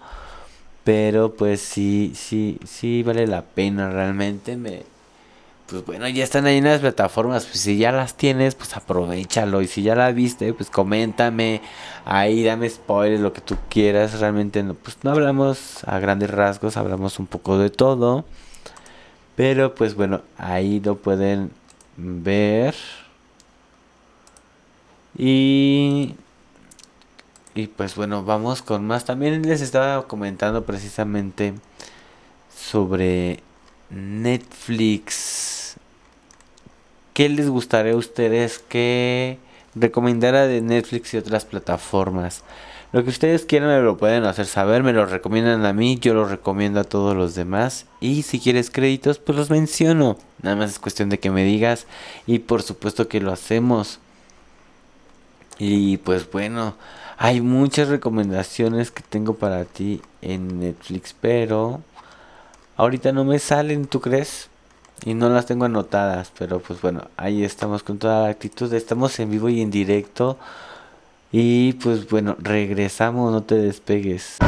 pero 0.85 1.33
pues 1.33 1.63
sí, 1.63 2.13
sí, 2.15 2.59
sí 2.67 3.03
vale 3.03 3.27
la 3.27 3.43
pena 3.43 3.89
realmente, 3.91 4.57
me 4.57 4.92
pues 5.73 5.87
bueno, 5.87 6.07
ya 6.09 6.23
están 6.23 6.45
ahí 6.47 6.59
en 6.59 6.65
las 6.65 6.81
plataformas, 6.81 7.47
pues 7.47 7.61
si 7.61 7.79
ya 7.79 7.93
las 7.93 8.15
tienes, 8.17 8.55
pues 8.55 8.77
aprovechalo 8.77 9.63
y 9.63 9.69
si 9.69 9.83
ya 9.83 9.95
la 9.95 10.13
viste, 10.13 10.53
pues 10.53 10.69
coméntame, 10.69 11.63
ahí 12.05 12.45
dame 12.45 12.69
spoilers, 12.69 13.23
lo 13.23 13.33
que 13.33 13.41
tú 13.41 13.57
quieras, 13.71 14.21
realmente 14.21 14.63
no, 14.63 14.75
pues 14.75 14.99
no 15.03 15.13
hablamos 15.13 15.83
a 15.85 15.99
grandes 15.99 16.31
rasgos, 16.31 16.77
hablamos 16.77 17.19
un 17.19 17.27
poco 17.27 17.57
de 17.59 17.71
todo. 17.71 18.27
Pero 19.37 19.75
pues 19.75 19.95
bueno, 19.95 20.23
ahí 20.39 20.81
lo 20.81 20.97
pueden 20.99 21.51
ver. 21.97 22.75
Y, 25.17 26.15
y 27.55 27.67
pues 27.69 27.95
bueno, 27.97 28.25
vamos 28.25 28.63
con 28.63 28.87
más. 28.87 29.05
También 29.05 29.43
les 29.43 29.63
estaba 29.63 30.07
comentando 30.07 30.65
precisamente 30.65 31.55
sobre 32.55 33.43
Netflix. 33.91 35.62
¿Qué 37.15 37.29
les 37.29 37.51
gustaría 37.51 37.93
a 37.93 37.97
ustedes 37.97 38.59
que 38.59 39.39
recomendara 39.75 40.47
de 40.47 40.63
Netflix 40.63 41.13
y 41.13 41.19
otras 41.19 41.45
plataformas? 41.45 42.43
Lo 42.93 43.05
que 43.05 43.11
ustedes 43.11 43.45
quieran 43.45 43.69
me 43.69 43.81
lo 43.81 43.99
pueden 43.99 44.25
hacer 44.25 44.47
saber, 44.47 44.83
me 44.83 44.95
lo 44.95 45.05
recomiendan 45.05 45.67
a 45.67 45.75
mí, 45.75 45.99
yo 45.99 46.15
lo 46.15 46.27
recomiendo 46.27 46.81
a 46.81 46.85
todos 46.85 47.15
los 47.15 47.35
demás. 47.35 47.85
Y 48.01 48.23
si 48.23 48.41
quieres 48.41 48.71
créditos, 48.71 49.19
pues 49.19 49.37
los 49.37 49.51
menciono. 49.51 50.17
Nada 50.41 50.57
más 50.57 50.71
es 50.71 50.79
cuestión 50.79 51.11
de 51.11 51.19
que 51.19 51.31
me 51.31 51.45
digas 51.45 51.87
y 52.27 52.39
por 52.39 52.63
supuesto 52.63 53.09
que 53.09 53.21
lo 53.21 53.31
hacemos. 53.33 53.99
Y 55.59 55.99
pues 55.99 56.31
bueno, 56.31 56.77
hay 57.19 57.43
muchas 57.43 57.89
recomendaciones 57.89 58.91
que 58.91 59.03
tengo 59.03 59.35
para 59.35 59.67
ti 59.67 60.01
en 60.23 60.61
Netflix, 60.61 61.15
pero 61.19 61.83
ahorita 62.77 63.13
no 63.13 63.25
me 63.25 63.39
salen, 63.39 63.85
¿tú 63.85 64.01
crees? 64.01 64.49
Y 65.05 65.15
no 65.15 65.29
las 65.29 65.47
tengo 65.47 65.65
anotadas, 65.65 66.33
pero 66.39 66.61
pues 66.61 66.81
bueno, 66.81 67.09
ahí 67.17 67.43
estamos 67.43 67.83
con 67.83 67.99
toda 67.99 68.23
la 68.23 68.29
actitud, 68.29 68.73
estamos 68.73 69.19
en 69.19 69.31
vivo 69.31 69.49
y 69.49 69.61
en 69.61 69.71
directo. 69.71 70.39
Y 71.33 71.73
pues 71.75 72.09
bueno, 72.09 72.37
regresamos, 72.39 73.33
no 73.33 73.43
te 73.43 73.57
despegues. 73.57 74.39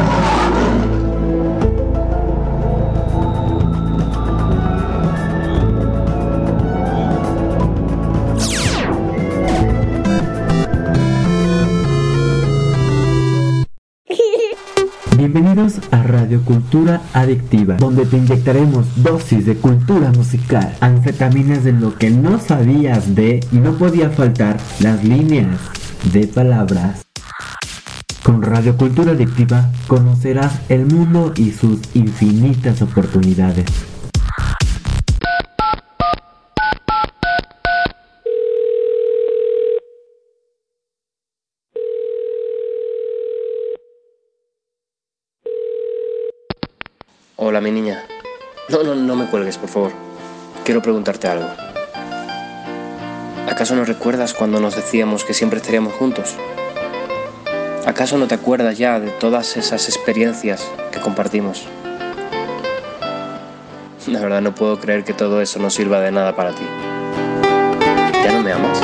Bienvenidos 16.24 16.44
a 16.44 16.44
Radio 16.44 16.44
Cultura 16.44 17.00
Adictiva, 17.12 17.76
donde 17.76 18.06
te 18.06 18.16
inyectaremos 18.16 19.02
dosis 19.02 19.46
de 19.46 19.56
cultura 19.56 20.10
musical, 20.12 20.74
anfetaminas 20.80 21.64
de 21.64 21.72
lo 21.72 21.94
que 21.94 22.10
no 22.10 22.38
sabías 22.38 23.14
de 23.14 23.40
y 23.52 23.56
no 23.56 23.72
podía 23.74 24.10
faltar 24.10 24.58
las 24.80 25.04
líneas 25.04 25.58
de 26.12 26.26
palabras. 26.26 27.04
Con 28.22 28.42
Radio 28.42 28.76
Cultura 28.76 29.12
Adictiva 29.12 29.70
conocerás 29.86 30.60
el 30.68 30.86
mundo 30.86 31.32
y 31.36 31.50
sus 31.50 31.80
infinitas 31.94 32.80
oportunidades. 32.80 33.93
Hola, 47.46 47.60
mi 47.60 47.70
niña. 47.70 48.02
No, 48.70 48.82
no, 48.82 48.94
no 48.94 49.16
me 49.16 49.26
cuelgues, 49.26 49.58
por 49.58 49.68
favor. 49.68 49.92
Quiero 50.64 50.80
preguntarte 50.80 51.28
algo. 51.28 51.46
¿Acaso 53.46 53.76
no 53.76 53.84
recuerdas 53.84 54.32
cuando 54.32 54.60
nos 54.60 54.76
decíamos 54.76 55.24
que 55.24 55.34
siempre 55.34 55.58
estaríamos 55.58 55.92
juntos? 55.92 56.36
¿Acaso 57.84 58.16
no 58.16 58.26
te 58.28 58.34
acuerdas 58.34 58.78
ya 58.78 58.98
de 58.98 59.10
todas 59.10 59.58
esas 59.58 59.86
experiencias 59.90 60.66
que 60.90 61.00
compartimos? 61.00 61.66
La 64.06 64.20
verdad 64.20 64.40
no 64.40 64.54
puedo 64.54 64.80
creer 64.80 65.04
que 65.04 65.12
todo 65.12 65.42
eso 65.42 65.58
no 65.58 65.68
sirva 65.68 66.00
de 66.00 66.12
nada 66.12 66.34
para 66.34 66.52
ti. 66.52 66.64
¿Ya 68.24 68.32
no 68.32 68.40
me 68.40 68.52
amas? 68.52 68.80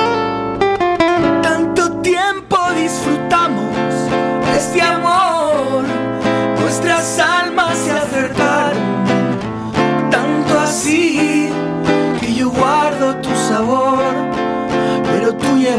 Tanto 1.41 1.93
tiempo 2.01 2.57
disfrutamos 2.75 3.75
este 4.55 4.83
amor, 4.83 5.40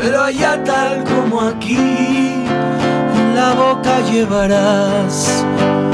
pero 0.00 0.22
allá 0.22 0.62
tal 0.64 1.04
como 1.04 1.40
aquí, 1.40 1.76
en 1.76 3.36
la 3.36 3.54
boca 3.54 4.00
llevarás 4.10 5.44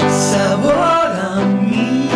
sabor 0.08 0.74
a 0.74 1.40
mí. 1.60 2.08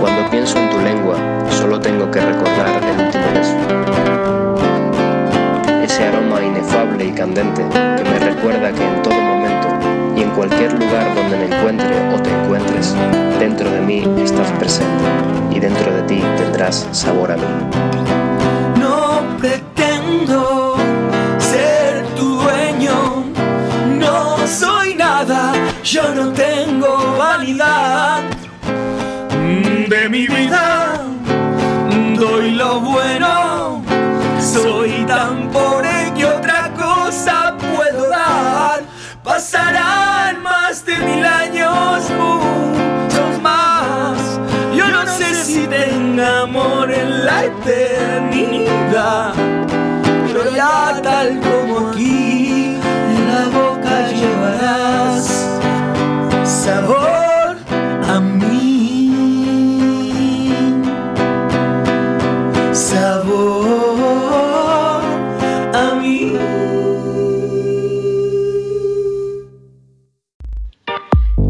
Cuando 0.00 0.30
pienso 0.30 0.58
en 0.58 0.70
tu 0.70 0.78
lengua, 0.78 1.16
solo 1.50 1.80
tengo 1.80 2.10
que 2.10 2.20
recordar 2.20 2.82
el 2.82 3.06
último 3.06 3.24
beso. 3.34 3.56
Ese 5.82 6.04
aroma 6.04 6.42
inefable 6.42 7.04
y 7.06 7.12
candente 7.12 7.62
que 7.72 8.04
me 8.04 8.18
recuerda 8.18 8.72
que 8.72 8.84
en 8.84 9.02
todo 9.02 9.14
momento 9.14 9.35
cualquier 10.36 10.74
lugar 10.74 11.14
donde 11.14 11.36
me 11.38 11.46
encuentre 11.46 12.14
o 12.14 12.20
te 12.20 12.30
encuentres, 12.30 12.94
dentro 13.40 13.70
de 13.70 13.80
mí 13.80 14.04
estás 14.22 14.52
presente 14.52 15.04
y 15.50 15.58
dentro 15.58 15.90
de 15.90 16.02
ti 16.02 16.22
tendrás 16.36 16.86
sabor 16.92 17.32
a 17.32 17.36
mí. 17.36 17.42
No 18.78 19.22
pretendo 19.38 20.76
ser 21.38 22.04
tu 22.16 22.42
dueño, 22.42 23.24
no 23.98 24.46
soy 24.46 24.94
nada, 24.94 25.54
yo 25.82 26.14
no 26.14 26.28
tengo 26.32 27.16
vanidad 27.18 28.22
de 29.88 30.08
mi 30.10 30.26
vida. 30.26 31.00
Doy 32.14 32.50
lo 32.52 32.80
bueno, 32.80 33.82
soy 34.38 35.04
tan 35.06 35.45
eternidad, 47.68 49.34
pero 50.26 50.42
tal 51.02 51.40
como 51.40 51.88
aquí, 51.88 52.76
en 52.76 53.26
la 53.28 53.48
boca 53.48 54.08
llevarás 54.12 55.26
sabor 56.44 57.56
a 58.08 58.20
mí. 58.20 59.12
Sabor 62.72 63.42
a 65.74 65.94
mí. 66.00 66.38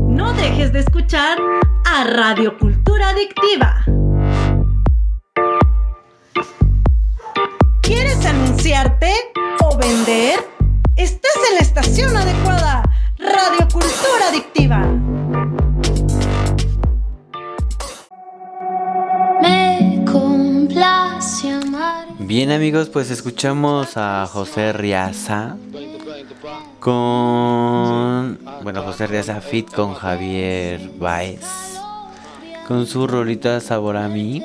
No 0.08 0.32
dejes 0.34 0.72
de 0.72 0.80
escuchar 0.80 1.38
a 1.84 2.04
Radio 2.04 2.56
Cultura 2.58 3.10
Adictiva. 3.10 3.85
Bien 22.46 22.58
amigos, 22.58 22.90
pues 22.90 23.10
escuchamos 23.10 23.96
a 23.96 24.24
José 24.28 24.72
Riaza 24.72 25.56
con... 26.78 28.38
Bueno, 28.62 28.84
José 28.84 29.08
Riaza 29.08 29.40
Fit 29.40 29.68
con 29.68 29.94
Javier 29.94 30.92
Baez 30.96 31.40
con 32.68 32.86
su 32.86 33.08
rolita 33.08 33.58
Sabor 33.58 33.96
a 33.96 34.06
mí. 34.06 34.44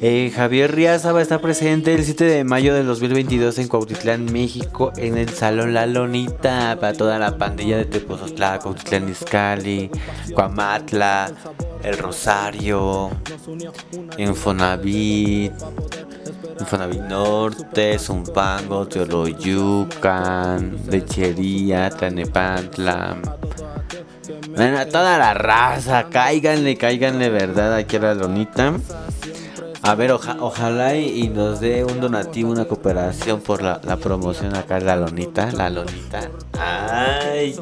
Eh, 0.00 0.32
Javier 0.34 0.74
Riaza 0.74 1.12
va 1.12 1.18
a 1.18 1.22
estar 1.22 1.42
presente 1.42 1.92
el 1.92 2.04
7 2.04 2.24
de 2.24 2.42
mayo 2.42 2.72
del 2.72 2.86
2022 2.86 3.58
en 3.58 3.68
Cuautitlán, 3.68 4.24
México, 4.32 4.94
en 4.96 5.18
el 5.18 5.28
Salón 5.28 5.74
La 5.74 5.84
Lonita, 5.84 6.78
para 6.80 6.94
toda 6.94 7.18
la 7.18 7.36
pandilla 7.36 7.76
de 7.76 7.84
Tepoztlán, 7.84 8.60
Cuautitlán 8.60 9.10
Izcalli, 9.10 9.90
Cuamatla, 10.34 11.32
El 11.82 11.98
Rosario, 11.98 13.10
Infonavit, 14.16 15.52
Infonavit 16.58 17.02
Norte, 17.02 17.98
Zumpango, 17.98 18.86
Teoloyucan, 18.86 20.76
Lechería, 20.88 21.90
Tlanepantla. 21.90 23.16
Bueno, 24.54 24.86
toda 24.86 25.18
la 25.18 25.34
raza, 25.34 26.08
cáiganle, 26.10 26.76
cáiganle, 26.76 27.30
verdad, 27.30 27.74
aquí 27.74 27.96
a 27.96 28.00
la 28.00 28.14
lonita. 28.14 28.74
A 29.82 29.94
ver, 29.94 30.12
ojalá 30.12 30.96
y, 30.96 31.28
nos 31.28 31.60
dé 31.60 31.84
un 31.84 32.00
donativo, 32.00 32.50
una 32.50 32.66
cooperación 32.66 33.40
por 33.40 33.62
la, 33.62 33.80
promoción 33.96 34.54
acá 34.54 34.78
la 34.78 34.96
lonita, 34.96 35.50
la 35.52 35.70
lonita. 35.70 36.30
Ay. 36.58 37.56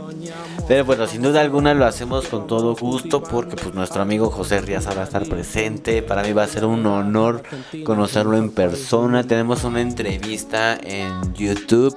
Pero 0.67 0.85
bueno, 0.85 1.07
sin 1.07 1.23
duda 1.23 1.41
alguna 1.41 1.75
lo 1.75 1.87
hacemos 1.87 2.27
con 2.27 2.47
todo 2.47 2.75
gusto 2.75 3.23
porque 3.23 3.57
pues 3.57 3.75
nuestro 3.75 4.03
amigo 4.03 4.31
José 4.31 4.61
Riaza 4.61 4.95
va 4.95 5.03
a 5.03 5.05
estar 5.05 5.27
presente. 5.27 6.03
Para 6.03 6.25
mí 6.25 6.33
va 6.33 6.43
a 6.43 6.49
ser 6.49 6.65
un 6.65 6.85
honor 6.87 7.43
conocerlo 7.85 8.37
en 8.37 8.51
persona. 8.51 9.23
Tenemos 9.25 9.63
una 9.63 9.81
entrevista 9.81 10.77
en 10.83 11.35
YouTube, 11.35 11.97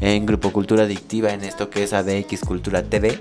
en 0.00 0.26
Grupo 0.26 0.52
Cultura 0.52 0.84
Adictiva, 0.84 1.32
en 1.32 1.44
esto 1.44 1.70
que 1.70 1.84
es 1.84 1.94
ADX 1.94 2.40
Cultura 2.46 2.82
TV. 2.82 3.18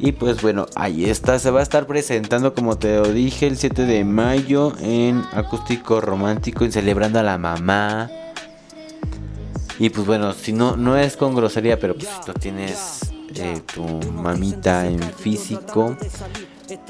Y 0.00 0.12
pues 0.12 0.40
bueno, 0.40 0.66
ahí 0.76 1.06
está, 1.06 1.38
se 1.40 1.50
va 1.50 1.60
a 1.60 1.62
estar 1.62 1.86
presentando 1.86 2.54
como 2.54 2.78
te 2.78 2.96
lo 2.96 3.12
dije 3.12 3.48
el 3.48 3.56
7 3.56 3.84
de 3.84 4.04
mayo 4.04 4.72
en 4.80 5.24
acústico 5.32 6.00
romántico 6.00 6.64
en 6.64 6.70
celebrando 6.70 7.18
a 7.18 7.24
la 7.24 7.36
mamá. 7.36 8.08
Y 9.80 9.90
pues 9.90 10.06
bueno, 10.06 10.32
si 10.32 10.52
no, 10.52 10.76
no 10.76 10.96
es 10.96 11.16
con 11.16 11.34
grosería, 11.34 11.80
pero 11.80 11.94
pues 11.94 12.08
si 12.08 12.24
tú 12.24 12.32
tienes 12.38 13.12
eh, 13.34 13.60
tu 13.74 13.84
mamita 14.12 14.86
en 14.86 15.00
físico, 15.00 15.96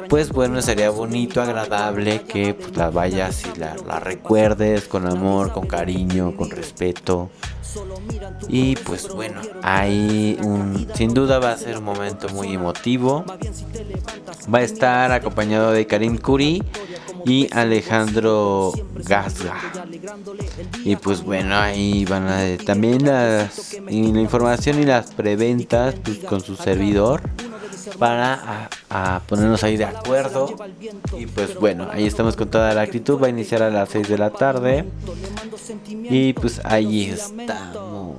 pues 0.08 0.30
bueno, 0.30 0.60
sería 0.62 0.90
bonito, 0.90 1.40
agradable 1.40 2.22
que 2.22 2.54
pues, 2.54 2.76
la 2.76 2.90
vayas 2.90 3.44
y 3.46 3.58
la, 3.58 3.76
la 3.86 4.00
recuerdes 4.00 4.84
con 4.88 5.06
amor, 5.06 5.52
con 5.52 5.66
cariño, 5.66 6.36
con 6.36 6.50
respeto. 6.50 7.30
Y 8.48 8.76
pues 8.76 9.08
bueno, 9.08 9.40
ahí 9.62 10.38
un, 10.42 10.88
sin 10.94 11.12
duda 11.12 11.38
va 11.38 11.52
a 11.52 11.56
ser 11.56 11.78
un 11.78 11.84
momento 11.84 12.28
muy 12.30 12.54
emotivo. 12.54 13.24
Va 14.52 14.58
a 14.58 14.62
estar 14.62 15.12
acompañado 15.12 15.72
de 15.72 15.86
Karim 15.86 16.16
Kuri 16.16 16.62
y 17.26 17.48
Alejandro 17.52 18.72
Gasga. 18.94 19.56
Y 20.84 20.96
pues 20.96 21.22
bueno, 21.22 21.56
ahí 21.56 22.04
van 22.06 22.26
a 22.28 22.56
también 22.64 23.04
las, 23.04 23.74
la 23.84 23.92
información 23.92 24.80
y 24.80 24.86
las 24.86 25.12
preventas 25.12 25.94
pues, 26.02 26.18
con 26.20 26.40
su 26.40 26.56
servidor 26.56 27.20
para 27.98 28.68
a, 28.90 29.20
ponernos 29.26 29.62
ahí 29.64 29.76
de 29.76 29.84
acuerdo. 29.84 30.54
Y 31.16 31.26
pues 31.26 31.54
bueno, 31.56 31.88
ahí 31.90 32.06
estamos 32.06 32.36
con 32.36 32.50
toda 32.50 32.74
la 32.74 32.82
actitud. 32.82 33.20
Va 33.20 33.26
a 33.26 33.30
iniciar 33.30 33.62
a 33.62 33.70
las 33.70 33.88
6 33.90 34.08
de 34.08 34.18
la 34.18 34.30
tarde. 34.30 34.84
Y 36.10 36.32
pues 36.34 36.60
ahí 36.64 37.10
estamos. 37.10 38.16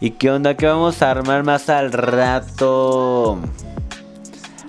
¿Y 0.00 0.10
qué 0.10 0.30
onda? 0.30 0.56
¿Qué 0.56 0.66
vamos 0.66 1.00
a 1.02 1.10
armar 1.10 1.44
más 1.44 1.68
al 1.68 1.92
rato? 1.92 3.38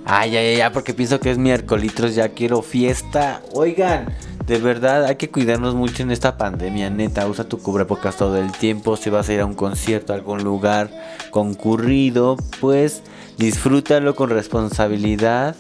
Ay, 0.06 0.38
ay, 0.38 0.62
ay, 0.62 0.70
porque 0.72 0.94
pienso 0.94 1.20
que 1.20 1.32
es 1.32 1.38
miércoles, 1.40 2.14
ya 2.14 2.30
quiero 2.30 2.62
fiesta. 2.62 3.42
Oigan, 3.54 4.06
de 4.46 4.60
verdad 4.60 5.06
hay 5.06 5.16
que 5.16 5.32
cuidarnos 5.32 5.74
mucho 5.74 6.04
en 6.04 6.12
esta 6.12 6.38
pandemia, 6.38 6.92
neta. 6.92 7.28
Usa 7.28 7.46
tu 7.46 7.58
cubrebocas 7.58 8.16
todo 8.16 8.38
el 8.38 8.52
tiempo. 8.52 8.98
Si 8.98 9.10
vas 9.10 9.28
a 9.28 9.34
ir 9.34 9.40
a 9.40 9.46
un 9.46 9.56
concierto, 9.56 10.14
a 10.14 10.16
algún 10.16 10.44
lugar 10.44 10.92
concurrido, 11.32 12.38
pues 12.62 13.02
disfrútalo 13.38 14.16
con 14.16 14.30
responsabilidad. 14.30 15.56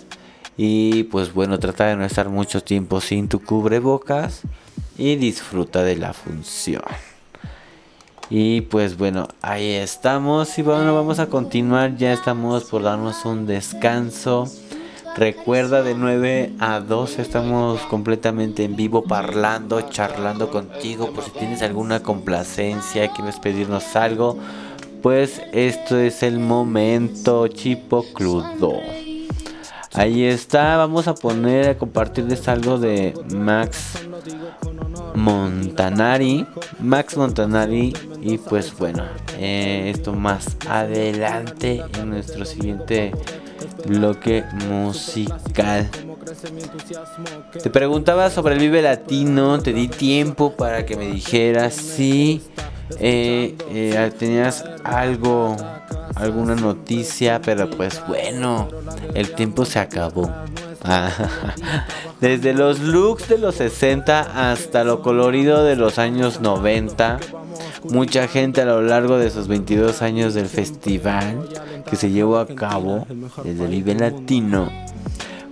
Y 0.57 1.03
pues 1.05 1.34
bueno, 1.34 1.59
trata 1.59 1.88
de 1.88 1.97
no 1.97 2.05
estar 2.05 2.30
mucho 2.30 2.63
tiempo 2.63 3.01
sin 3.01 3.28
tu 3.28 3.43
cubrebocas 3.43 4.41
y 4.97 5.15
disfruta 5.17 5.84
de 5.84 5.97
la 5.97 6.13
función. 6.13 6.84
Y 8.30 8.61
pues 8.61 8.97
bueno, 8.97 9.28
ahí 9.41 9.71
estamos 9.71 10.57
y 10.57 10.61
bueno, 10.61 10.95
vamos 10.95 11.19
a 11.19 11.28
continuar, 11.28 11.95
ya 11.97 12.11
estamos 12.11 12.63
por 12.65 12.82
darnos 12.84 13.26
un 13.26 13.45
descanso. 13.45 14.49
Recuerda 15.15 15.84
de 15.84 15.95
9 15.95 16.53
a 16.59 16.80
12 16.82 17.21
estamos 17.21 17.80
completamente 17.82 18.63
en 18.63 18.76
vivo 18.76 19.03
parlando, 19.03 19.82
charlando 19.89 20.49
contigo 20.49 21.11
por 21.13 21.23
si 21.23 21.32
tienes 21.32 21.61
alguna 21.61 22.01
complacencia, 22.01 23.07
quieres 23.13 23.39
pedirnos 23.39 23.95
algo, 23.95 24.38
pues 25.06 25.39
esto 25.53 25.99
es 25.99 26.24
el 26.24 26.39
momento 26.39 27.47
chipocludo. 27.47 28.80
Ahí 29.93 30.24
está, 30.24 30.78
vamos 30.78 31.08
a 31.08 31.14
poner 31.14 31.70
a 31.70 31.78
compartirles 31.78 32.47
algo 32.47 32.80
de 32.80 33.14
Max 33.32 33.99
Montanari. 35.14 36.47
Max 36.80 37.18
Montanari. 37.18 37.93
Y 38.20 38.39
pues 38.39 38.76
bueno, 38.76 39.03
eh, 39.38 39.91
esto 39.93 40.12
más 40.12 40.58
adelante 40.68 41.84
en 41.99 42.10
nuestro 42.10 42.43
siguiente 42.43 43.12
bloque 43.86 44.43
musical. 44.68 45.88
Te 47.62 47.70
preguntaba 47.70 48.32
sobre 48.32 48.56
el 48.56 48.60
Vive 48.60 48.82
Latino, 48.82 49.60
te 49.60 49.72
di 49.72 49.88
tiempo 49.88 50.53
para 50.53 50.84
que 50.84 50.95
me 50.95 51.06
dijeras 51.06 51.76
si 51.76 52.41
eh, 52.99 53.55
eh, 53.69 54.11
tenías 54.17 54.63
algo 54.83 55.55
alguna 56.15 56.55
noticia, 56.55 57.41
pero 57.41 57.69
pues 57.69 58.01
bueno, 58.07 58.69
el 59.13 59.31
tiempo 59.31 59.65
se 59.65 59.79
acabó. 59.79 60.31
Desde 62.21 62.53
los 62.53 62.79
looks 62.79 63.27
de 63.27 63.38
los 63.38 63.55
60 63.55 64.51
hasta 64.51 64.83
lo 64.83 65.01
colorido 65.01 65.63
de 65.63 65.75
los 65.75 65.99
años 65.99 66.41
90, 66.41 67.19
mucha 67.89 68.27
gente 68.27 68.61
a 68.61 68.65
lo 68.65 68.81
largo 68.81 69.17
de 69.17 69.27
esos 69.27 69.47
22 69.47 70.01
años 70.01 70.33
del 70.33 70.47
festival 70.47 71.49
que 71.89 71.95
se 71.95 72.11
llevó 72.11 72.38
a 72.38 72.47
cabo 72.47 73.05
desde 73.43 73.65
el 73.65 73.71
nivel 73.71 73.99
latino 73.99 74.69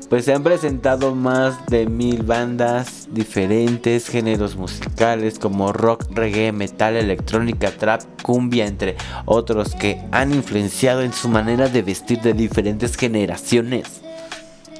pues 0.09 0.25
se 0.25 0.33
han 0.33 0.43
presentado 0.43 1.15
más 1.15 1.65
de 1.67 1.85
mil 1.87 2.23
bandas, 2.23 3.07
diferentes 3.11 4.07
géneros 4.07 4.55
musicales 4.55 5.39
como 5.39 5.73
rock, 5.73 6.05
reggae, 6.11 6.51
metal, 6.51 6.95
electrónica, 6.95 7.71
trap, 7.71 8.01
cumbia, 8.21 8.65
entre 8.67 8.95
otros 9.25 9.75
que 9.75 10.01
han 10.11 10.33
influenciado 10.33 11.01
en 11.01 11.13
su 11.13 11.29
manera 11.29 11.67
de 11.67 11.81
vestir 11.81 12.21
de 12.21 12.33
diferentes 12.33 12.95
generaciones. 12.95 14.01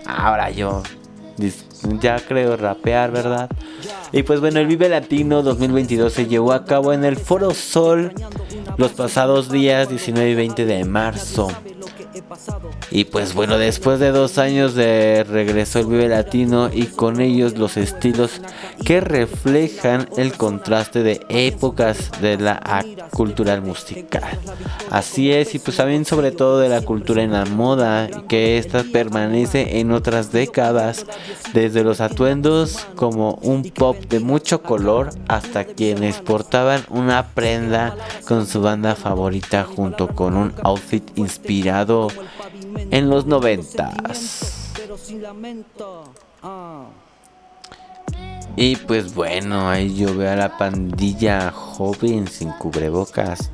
Ahora 0.05 0.51
yo 0.51 0.84
ya 1.99 2.19
creo 2.19 2.55
rapear, 2.57 3.11
¿verdad? 3.11 3.49
Y 4.11 4.24
pues 4.24 4.39
bueno, 4.39 4.59
el 4.59 4.67
Vive 4.67 4.89
Latino 4.89 5.41
2022 5.41 6.13
se 6.13 6.28
llevó 6.28 6.53
a 6.53 6.65
cabo 6.65 6.93
en 6.93 7.03
el 7.03 7.17
Foro 7.17 7.53
Sol 7.53 8.13
los 8.78 8.91
pasados 8.91 9.49
días 9.49 9.89
19 9.89 10.30
y 10.30 10.36
20 10.36 10.65
de 10.65 10.86
marzo. 10.86 11.49
Y 12.91 13.05
pues 13.05 13.34
bueno, 13.34 13.57
después 13.57 13.99
de 13.99 14.11
dos 14.11 14.38
años 14.38 14.76
de 14.76 15.24
regreso 15.24 15.80
el 15.80 15.88
Vive 15.88 16.09
Latino 16.09 16.70
y 16.72 16.86
con 16.86 17.22
ellos 17.22 17.57
los 17.57 17.78
estilos 17.78 18.41
que 18.86 19.01
reflejan 19.01 20.07
el 20.18 20.34
contraste 20.34 21.03
de 21.03 21.22
épocas 21.30 22.11
de 22.22 22.38
la 22.38 22.86
cultura 23.11 23.59
musical. 23.61 24.38
Así 24.89 25.32
es, 25.32 25.55
y 25.55 25.59
pues 25.59 25.78
también 25.78 26.05
sobre 26.05 26.32
todo 26.32 26.59
de 26.59 26.70
la 26.70 26.82
cultura 26.82 27.24
en 27.24 27.32
la 27.32 27.45
moda, 27.45 28.09
que 28.28 28.57
esta 28.57 28.84
permanece 28.84 29.80
en 29.80 29.91
otras 29.91 30.32
décadas, 30.32 31.05
desde 31.53 31.84
los 31.84 32.01
atuendos 32.01 32.86
como 32.95 33.36
un 33.41 33.64
pop 33.64 33.97
de 34.09 34.20
mucho 34.20 34.61
color 34.61 35.09
hasta 35.28 35.66
quienes 35.66 36.20
portaban 36.20 36.84
una 36.89 37.28
prenda 37.28 37.95
con 38.28 38.47
su 38.47 38.61
banda 38.61 38.95
favorita 38.95 39.64
junto 39.64 40.09
con 40.09 40.36
un 40.36 40.53
outfit 40.64 41.03
inspirado 41.16 42.02
en 42.91 43.09
los 43.09 43.25
noventas. 43.25 44.71
Y 48.55 48.75
pues 48.75 49.15
bueno, 49.15 49.69
ahí 49.69 49.95
yo 49.95 50.15
veo 50.15 50.31
a 50.31 50.35
la 50.35 50.57
pandilla 50.57 51.51
joven 51.51 52.27
sin 52.27 52.51
cubrebocas. 52.51 53.49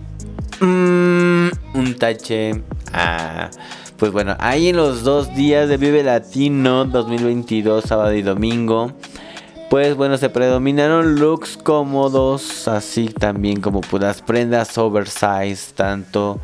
Mm, 0.60 1.50
un 1.74 1.96
tache. 1.98 2.64
Ah, 2.92 3.50
pues 3.98 4.12
bueno, 4.12 4.36
ahí 4.40 4.70
en 4.70 4.78
los 4.78 5.04
dos 5.04 5.34
días 5.36 5.70
de 5.70 5.78
Vive 5.78 6.04
Latino 6.04 6.86
2022, 6.86 7.84
sábado 7.86 8.14
y 8.14 8.22
domingo, 8.22 8.94
Pues 9.70 9.96
bueno, 9.96 10.18
se 10.18 10.30
predominaron 10.30 11.20
looks 11.20 11.56
cómodos, 11.56 12.68
así 12.68 13.06
también 13.06 13.62
como 13.62 13.82
las 14.00 14.22
prendas 14.22 14.78
oversize, 14.78 15.74
tanto 15.76 16.40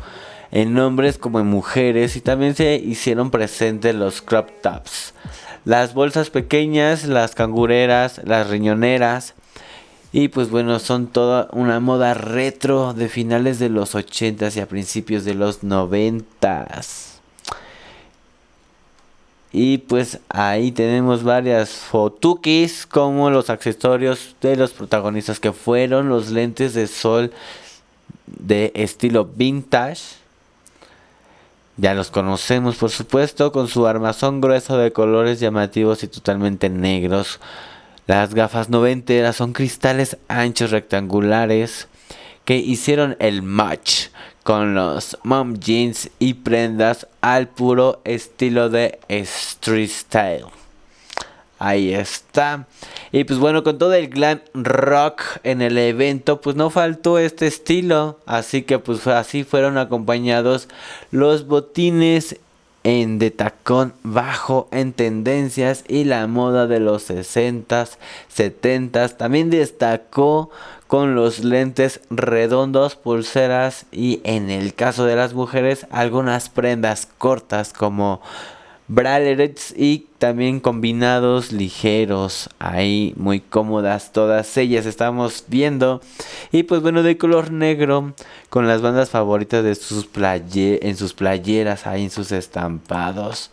en 0.50 0.78
hombres 0.78 1.18
como 1.18 1.40
en 1.40 1.46
mujeres, 1.46 2.16
y 2.16 2.20
también 2.20 2.54
se 2.54 2.76
hicieron 2.76 3.30
presentes 3.30 3.94
los 3.94 4.22
crop 4.22 4.48
tops. 4.62 5.14
Las 5.64 5.94
bolsas 5.94 6.30
pequeñas, 6.30 7.04
las 7.04 7.34
cangureras, 7.34 8.20
las 8.24 8.48
riñoneras, 8.48 9.34
y 10.12 10.28
pues 10.28 10.48
bueno, 10.50 10.78
son 10.78 11.08
toda 11.08 11.48
una 11.52 11.78
moda 11.80 12.14
retro 12.14 12.94
de 12.94 13.08
finales 13.08 13.58
de 13.58 13.68
los 13.68 13.94
80s 13.94 14.56
y 14.56 14.60
a 14.60 14.66
principios 14.66 15.24
de 15.24 15.34
los 15.34 15.62
90s. 15.62 17.16
Y 19.52 19.78
pues 19.78 20.20
ahí 20.28 20.72
tenemos 20.72 21.22
varias 21.22 21.70
fotukis 21.70 22.86
como 22.86 23.30
los 23.30 23.48
accesorios 23.50 24.36
de 24.40 24.56
los 24.56 24.72
protagonistas 24.72 25.40
que 25.40 25.52
fueron 25.52 26.08
los 26.08 26.30
lentes 26.30 26.74
de 26.74 26.86
sol 26.86 27.32
de 28.26 28.72
estilo 28.74 29.24
vintage. 29.24 30.02
Ya 31.76 31.92
los 31.92 32.10
conocemos 32.10 32.76
por 32.76 32.90
supuesto 32.90 33.52
con 33.52 33.68
su 33.68 33.86
armazón 33.86 34.40
grueso 34.40 34.78
de 34.78 34.92
colores 34.92 35.40
llamativos 35.40 36.02
y 36.02 36.08
totalmente 36.08 36.70
negros. 36.70 37.38
Las 38.06 38.34
gafas 38.34 38.70
noventeras 38.70 39.36
son 39.36 39.52
cristales 39.52 40.16
anchos 40.28 40.70
rectangulares 40.70 41.88
que 42.46 42.56
hicieron 42.56 43.16
el 43.18 43.42
match 43.42 44.06
con 44.42 44.74
los 44.74 45.18
mom 45.24 45.58
jeans 45.58 46.08
y 46.18 46.34
prendas 46.34 47.08
al 47.20 47.48
puro 47.48 48.00
estilo 48.04 48.70
de 48.70 49.00
street 49.08 49.90
style. 49.90 50.55
Ahí 51.58 51.94
está. 51.94 52.66
Y 53.12 53.24
pues 53.24 53.38
bueno, 53.38 53.64
con 53.64 53.78
todo 53.78 53.94
el 53.94 54.08
glam 54.08 54.40
rock 54.52 55.22
en 55.42 55.62
el 55.62 55.78
evento, 55.78 56.40
pues 56.40 56.54
no 56.54 56.70
faltó 56.70 57.18
este 57.18 57.46
estilo. 57.46 58.18
Así 58.26 58.62
que 58.62 58.78
pues 58.78 59.06
así 59.06 59.44
fueron 59.44 59.78
acompañados 59.78 60.68
los 61.10 61.46
botines 61.46 62.36
en 62.86 63.18
de 63.18 63.32
tacón 63.32 63.94
bajo 64.04 64.68
en 64.70 64.92
tendencias 64.92 65.82
y 65.88 66.04
la 66.04 66.26
moda 66.28 66.68
de 66.68 66.78
los 66.78 67.10
60s, 67.10 67.96
70s. 68.32 69.16
También 69.16 69.50
destacó 69.50 70.50
con 70.86 71.16
los 71.16 71.42
lentes 71.42 72.00
redondos, 72.10 72.94
pulseras 72.94 73.86
y 73.90 74.20
en 74.22 74.50
el 74.50 74.74
caso 74.74 75.04
de 75.04 75.16
las 75.16 75.34
mujeres 75.34 75.86
algunas 75.90 76.48
prendas 76.48 77.08
cortas 77.18 77.72
como 77.72 78.20
bralets 78.86 79.74
y 79.76 80.05
también 80.18 80.60
combinados 80.60 81.52
ligeros 81.52 82.48
ahí 82.58 83.12
muy 83.16 83.40
cómodas 83.40 84.12
todas 84.12 84.56
ellas 84.56 84.86
estamos 84.86 85.44
viendo. 85.48 86.00
Y 86.52 86.62
pues 86.62 86.82
bueno 86.82 87.02
de 87.02 87.18
color 87.18 87.50
negro 87.50 88.14
con 88.48 88.66
las 88.66 88.82
bandas 88.82 89.10
favoritas 89.10 89.62
de 89.62 89.74
sus 89.74 90.08
en 90.16 90.96
sus 90.96 91.14
playeras 91.14 91.86
ahí 91.86 92.04
en 92.04 92.10
sus 92.10 92.32
estampados. 92.32 93.50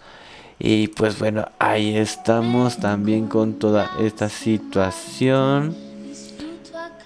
Y 0.59 0.87
pues 0.89 1.19
bueno 1.19 1.47
ahí 1.59 1.97
estamos 1.97 2.77
también 2.77 3.27
con 3.27 3.53
toda 3.53 3.91
esta 3.99 4.29
situación. 4.29 5.75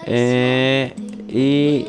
Eh, 0.05 0.93
y 1.27 1.87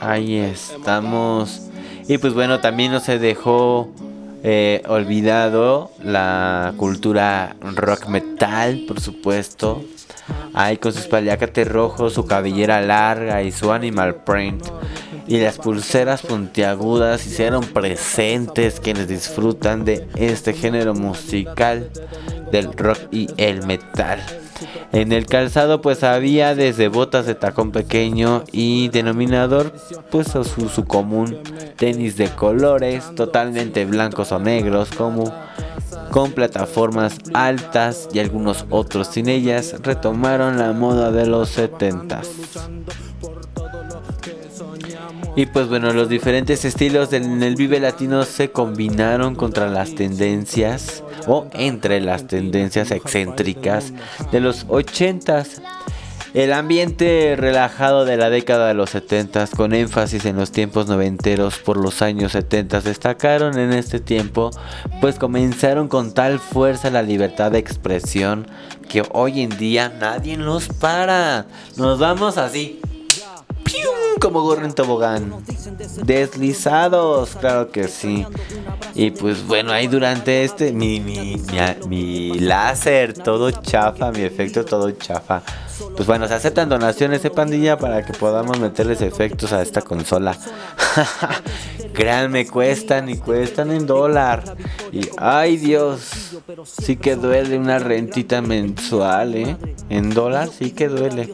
ahí 0.00 0.36
estamos. 0.36 1.68
Y 2.08 2.18
pues 2.18 2.34
bueno, 2.34 2.60
también 2.60 2.92
no 2.92 3.00
se 3.00 3.18
dejó 3.18 3.90
eh, 4.42 4.82
olvidado 4.88 5.90
la 6.02 6.74
cultura 6.76 7.56
rock 7.60 8.08
metal, 8.08 8.84
por 8.88 9.00
supuesto. 9.00 9.84
Ahí 10.54 10.76
con 10.76 10.92
sus 10.92 11.06
paliacates 11.06 11.68
rojos, 11.68 12.14
su 12.14 12.26
cabellera 12.26 12.80
larga 12.80 13.42
y 13.42 13.52
su 13.52 13.72
animal 13.72 14.16
print. 14.24 14.64
Y 15.26 15.38
las 15.38 15.58
pulseras 15.58 16.22
puntiagudas 16.22 17.24
hicieron 17.26 17.64
presentes 17.64 18.80
quienes 18.80 19.08
disfrutan 19.08 19.84
de 19.84 20.08
este 20.16 20.52
género 20.52 20.94
musical 20.94 21.90
del 22.50 22.72
rock 22.72 22.98
y 23.10 23.28
el 23.36 23.64
metal. 23.64 24.20
En 24.92 25.12
el 25.12 25.26
calzado 25.26 25.80
pues 25.80 26.02
había 26.02 26.54
desde 26.54 26.88
botas 26.88 27.26
de 27.26 27.34
tacón 27.34 27.72
pequeño 27.72 28.44
y 28.52 28.88
denominador 28.88 29.72
pues 30.10 30.28
su, 30.28 30.68
su 30.68 30.84
común 30.84 31.38
tenis 31.76 32.16
de 32.16 32.28
colores 32.28 33.14
totalmente 33.14 33.84
blancos 33.84 34.32
o 34.32 34.38
negros 34.38 34.90
como 34.90 35.32
con 36.10 36.32
plataformas 36.32 37.16
altas 37.32 38.08
y 38.12 38.18
algunos 38.18 38.66
otros. 38.70 39.08
Sin 39.08 39.28
ellas 39.28 39.76
retomaron 39.82 40.58
la 40.58 40.72
moda 40.72 41.10
de 41.10 41.26
los 41.26 41.48
70 41.50 42.20
y 45.34 45.46
pues 45.46 45.68
bueno, 45.68 45.92
los 45.92 46.10
diferentes 46.10 46.64
estilos 46.66 47.12
en 47.14 47.42
el 47.42 47.56
Vive 47.56 47.80
Latino 47.80 48.24
se 48.24 48.50
combinaron 48.50 49.34
contra 49.34 49.66
las 49.66 49.94
tendencias 49.94 51.02
o 51.26 51.46
entre 51.54 52.00
las 52.02 52.26
tendencias 52.26 52.90
excéntricas 52.90 53.94
de 54.30 54.40
los 54.40 54.66
80s. 54.66 55.62
El 56.34 56.52
ambiente 56.52 57.34
relajado 57.36 58.04
de 58.04 58.16
la 58.16 58.30
década 58.30 58.68
de 58.68 58.74
los 58.74 58.90
70 58.90 59.48
con 59.48 59.74
énfasis 59.74 60.24
en 60.24 60.36
los 60.36 60.50
tiempos 60.50 60.86
noventeros 60.86 61.58
por 61.58 61.76
los 61.76 62.02
años 62.02 62.32
70 62.32 62.80
destacaron 62.82 63.58
en 63.58 63.72
este 63.72 64.00
tiempo, 64.00 64.50
pues 65.00 65.18
comenzaron 65.18 65.88
con 65.88 66.12
tal 66.12 66.38
fuerza 66.40 66.90
la 66.90 67.02
libertad 67.02 67.52
de 67.52 67.58
expresión 67.58 68.46
que 68.88 69.02
hoy 69.12 69.42
en 69.42 69.56
día 69.56 69.92
nadie 69.98 70.36
nos 70.36 70.68
para. 70.68 71.46
Nos 71.76 71.98
vamos 71.98 72.38
así 72.38 72.80
como 74.20 74.42
gorro 74.42 74.64
en 74.64 74.72
tobogán. 74.72 75.34
Deslizados, 76.04 77.30
claro 77.36 77.70
que 77.70 77.88
sí. 77.88 78.24
Y 78.94 79.10
pues 79.10 79.44
bueno, 79.46 79.72
ahí 79.72 79.88
durante 79.88 80.44
este, 80.44 80.72
mi, 80.72 81.00
mi, 81.00 81.42
mi, 81.88 82.38
láser 82.38 83.14
todo 83.14 83.50
chafa, 83.50 84.12
mi 84.12 84.20
efecto 84.22 84.64
todo 84.64 84.90
chafa. 84.92 85.42
Pues 85.96 86.06
bueno, 86.06 86.28
se 86.28 86.34
aceptan 86.34 86.68
donaciones 86.68 87.22
de 87.22 87.30
pandilla 87.30 87.76
para 87.76 88.04
que 88.04 88.12
podamos 88.12 88.60
meterles 88.60 89.00
efectos 89.02 89.52
a 89.52 89.60
esta 89.60 89.82
consola. 89.82 90.36
Créanme, 91.92 92.46
cuestan 92.46 93.08
y 93.08 93.16
cuestan 93.16 93.70
en 93.70 93.86
dólar. 93.86 94.56
Y 94.92 95.08
ay 95.18 95.56
Dios, 95.56 96.36
sí 96.64 96.96
que 96.96 97.16
duele 97.16 97.58
una 97.58 97.78
rentita 97.78 98.40
mensual, 98.42 99.34
¿eh? 99.34 99.56
En 99.88 100.10
dólar 100.10 100.48
sí 100.48 100.70
que 100.70 100.88
duele. 100.88 101.32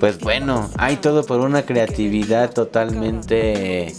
Pues 0.00 0.18
bueno, 0.20 0.70
hay 0.78 0.96
todo 0.96 1.24
por 1.24 1.40
una 1.40 1.62
creatividad 1.62 2.52
totalmente, 2.52 3.94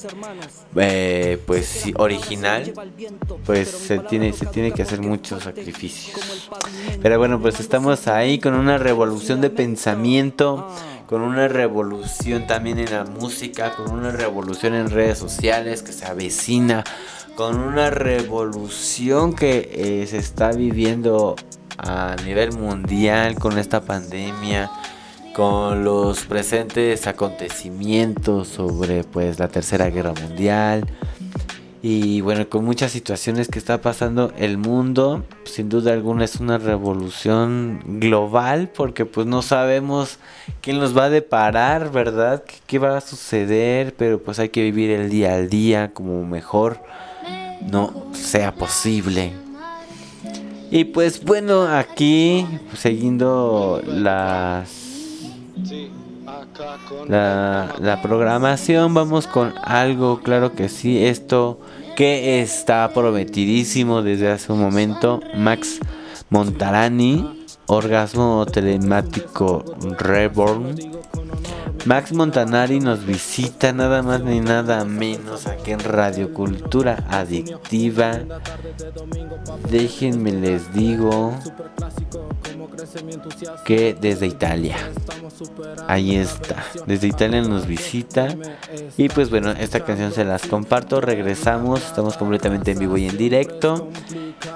eh, 0.75 1.41
pues 1.45 1.85
original. 1.95 2.73
Pues 3.45 3.69
se 3.69 3.99
tiene, 3.99 4.33
se 4.33 4.45
tiene 4.45 4.71
que 4.71 4.83
hacer 4.83 5.01
muchos 5.01 5.43
sacrificios. 5.43 6.49
Pero 7.01 7.17
bueno, 7.17 7.39
pues 7.39 7.59
estamos 7.59 8.07
ahí 8.07 8.39
con 8.39 8.53
una 8.53 8.77
revolución 8.77 9.41
de 9.41 9.49
pensamiento 9.49 10.67
con 11.07 11.21
una 11.21 11.47
revolución 11.47 12.47
también 12.47 12.79
en 12.79 12.91
la 12.91 13.03
música, 13.03 13.75
con 13.75 13.91
una 13.91 14.11
revolución 14.11 14.73
en 14.73 14.89
redes 14.89 15.17
sociales 15.17 15.83
que 15.83 15.91
se 15.91 16.05
avecina, 16.05 16.83
con 17.35 17.59
una 17.59 17.89
revolución 17.89 19.33
que 19.33 19.69
eh, 19.73 20.07
se 20.07 20.17
está 20.17 20.51
viviendo 20.51 21.35
a 21.77 22.15
nivel 22.23 22.53
mundial 22.53 23.35
con 23.35 23.57
esta 23.57 23.81
pandemia, 23.81 24.71
con 25.35 25.83
los 25.83 26.23
presentes 26.25 27.07
acontecimientos 27.07 28.47
sobre 28.47 29.03
pues 29.03 29.37
la 29.37 29.49
tercera 29.49 29.89
guerra 29.89 30.13
mundial 30.13 30.85
y 31.87 32.21
bueno 32.21 32.49
con 32.49 32.65
muchas 32.65 32.91
situaciones 32.91 33.47
que 33.47 33.59
está 33.59 33.79
pasando 33.79 34.33
el 34.39 34.57
mundo 34.57 35.23
sin 35.43 35.69
duda 35.69 35.93
alguna 35.93 36.25
es 36.25 36.37
una 36.37 36.57
revolución 36.57 37.79
global 37.99 38.71
porque 38.75 39.05
pues 39.05 39.27
no 39.27 39.43
sabemos 39.43 40.17
quién 40.61 40.79
nos 40.79 40.97
va 40.97 41.03
a 41.03 41.09
deparar 41.11 41.91
verdad 41.91 42.43
¿Qué, 42.65 42.79
va 42.79 42.97
a 42.97 43.01
suceder 43.01 43.93
pero 43.95 44.19
pues 44.19 44.39
hay 44.39 44.49
que 44.49 44.63
vivir 44.63 44.89
el 44.89 45.11
día 45.11 45.35
al 45.35 45.47
día 45.47 45.93
como 45.93 46.25
mejor 46.25 46.79
no 47.61 48.07
sea 48.13 48.53
posible. 48.53 49.33
Y 50.71 50.85
pues 50.85 51.23
bueno 51.23 51.67
aquí 51.67 52.45
siguiendo 52.75 53.81
las 53.85 54.69
la, 57.07 57.75
la 57.79 58.01
programación 58.01 58.93
vamos 58.93 59.27
con 59.27 59.53
algo 59.63 60.21
claro 60.21 60.53
que 60.53 60.69
sí 60.69 61.05
esto 61.05 61.59
que 61.95 62.41
está 62.41 62.89
prometidísimo 62.93 64.01
desde 64.01 64.31
hace 64.31 64.51
un 64.51 64.59
momento 64.59 65.21
Max 65.35 65.79
Montarani 66.29 67.47
Orgasmo 67.67 68.45
Telemático 68.45 69.63
Reborn 69.97 70.75
Max 71.85 72.13
Montanari 72.13 72.79
nos 72.79 73.05
visita 73.05 73.71
nada 73.71 74.01
más 74.01 74.21
ni 74.23 74.39
nada 74.39 74.83
menos 74.85 75.45
aquí 75.45 75.69
en 75.69 75.79
Radio 75.79 76.33
Cultura 76.33 77.05
Adictiva. 77.11 78.21
Déjenme 79.69 80.31
les 80.31 80.73
digo 80.73 81.31
que 83.63 83.95
desde 83.99 84.27
Italia. 84.27 84.75
Ahí 85.87 86.15
está. 86.15 86.63
Desde 86.85 87.07
Italia 87.07 87.41
nos 87.41 87.67
visita. 87.67 88.35
Y 88.97 89.09
pues 89.09 89.29
bueno, 89.29 89.51
esta 89.51 89.81
canción 89.81 90.11
se 90.11 90.25
las 90.25 90.45
comparto. 90.47 91.01
Regresamos. 91.01 91.81
Estamos 91.81 92.17
completamente 92.17 92.71
en 92.71 92.79
vivo 92.79 92.97
y 92.97 93.07
en 93.07 93.17
directo. 93.17 93.89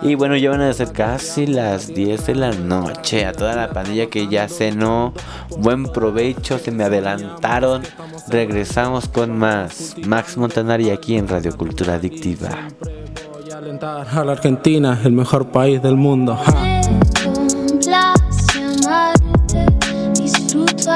Y 0.01 0.15
bueno, 0.15 0.35
ya 0.37 0.51
van 0.51 0.61
a 0.61 0.73
ser 0.73 0.91
casi 0.91 1.47
las 1.47 1.87
10 1.87 2.27
de 2.27 2.35
la 2.35 2.51
noche. 2.51 3.25
A 3.25 3.33
toda 3.33 3.55
la 3.55 3.71
pandilla 3.71 4.07
que 4.07 4.27
ya 4.27 4.47
cenó. 4.47 5.13
Buen 5.57 5.83
provecho. 5.83 6.59
Se 6.59 6.71
me 6.71 6.83
adelantaron. 6.83 7.83
Regresamos 8.27 9.07
con 9.07 9.37
más. 9.37 9.95
Max 10.05 10.37
Montanari 10.37 10.89
aquí 10.89 11.17
en 11.17 11.27
Radio 11.27 11.55
Cultura 11.55 11.95
Adictiva. 11.95 12.49
Voy 12.79 13.51
a 13.51 13.57
alentar 13.57 14.07
a 14.07 14.23
la 14.23 14.31
Argentina, 14.33 14.99
el 15.03 15.11
mejor 15.11 15.47
país 15.47 15.81
del 15.81 15.95
mundo. 15.95 16.35
Ja. 16.35 16.78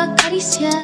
Disfruto 0.03 0.11
acariciar. 0.11 0.83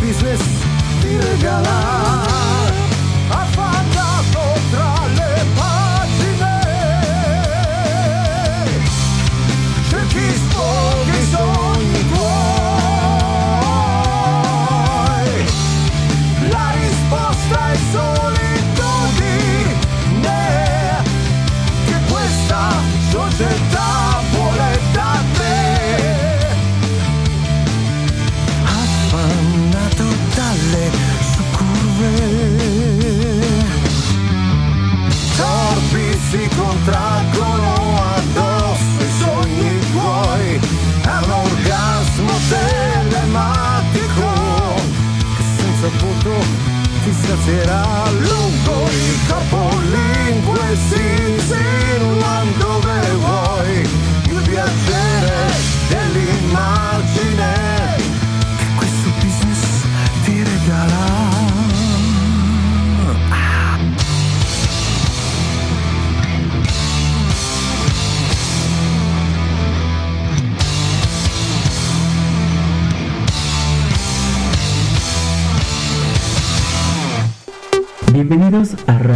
business, 0.00 0.40
be 1.02 1.16
the 1.16 1.38
gala. 1.40 2.11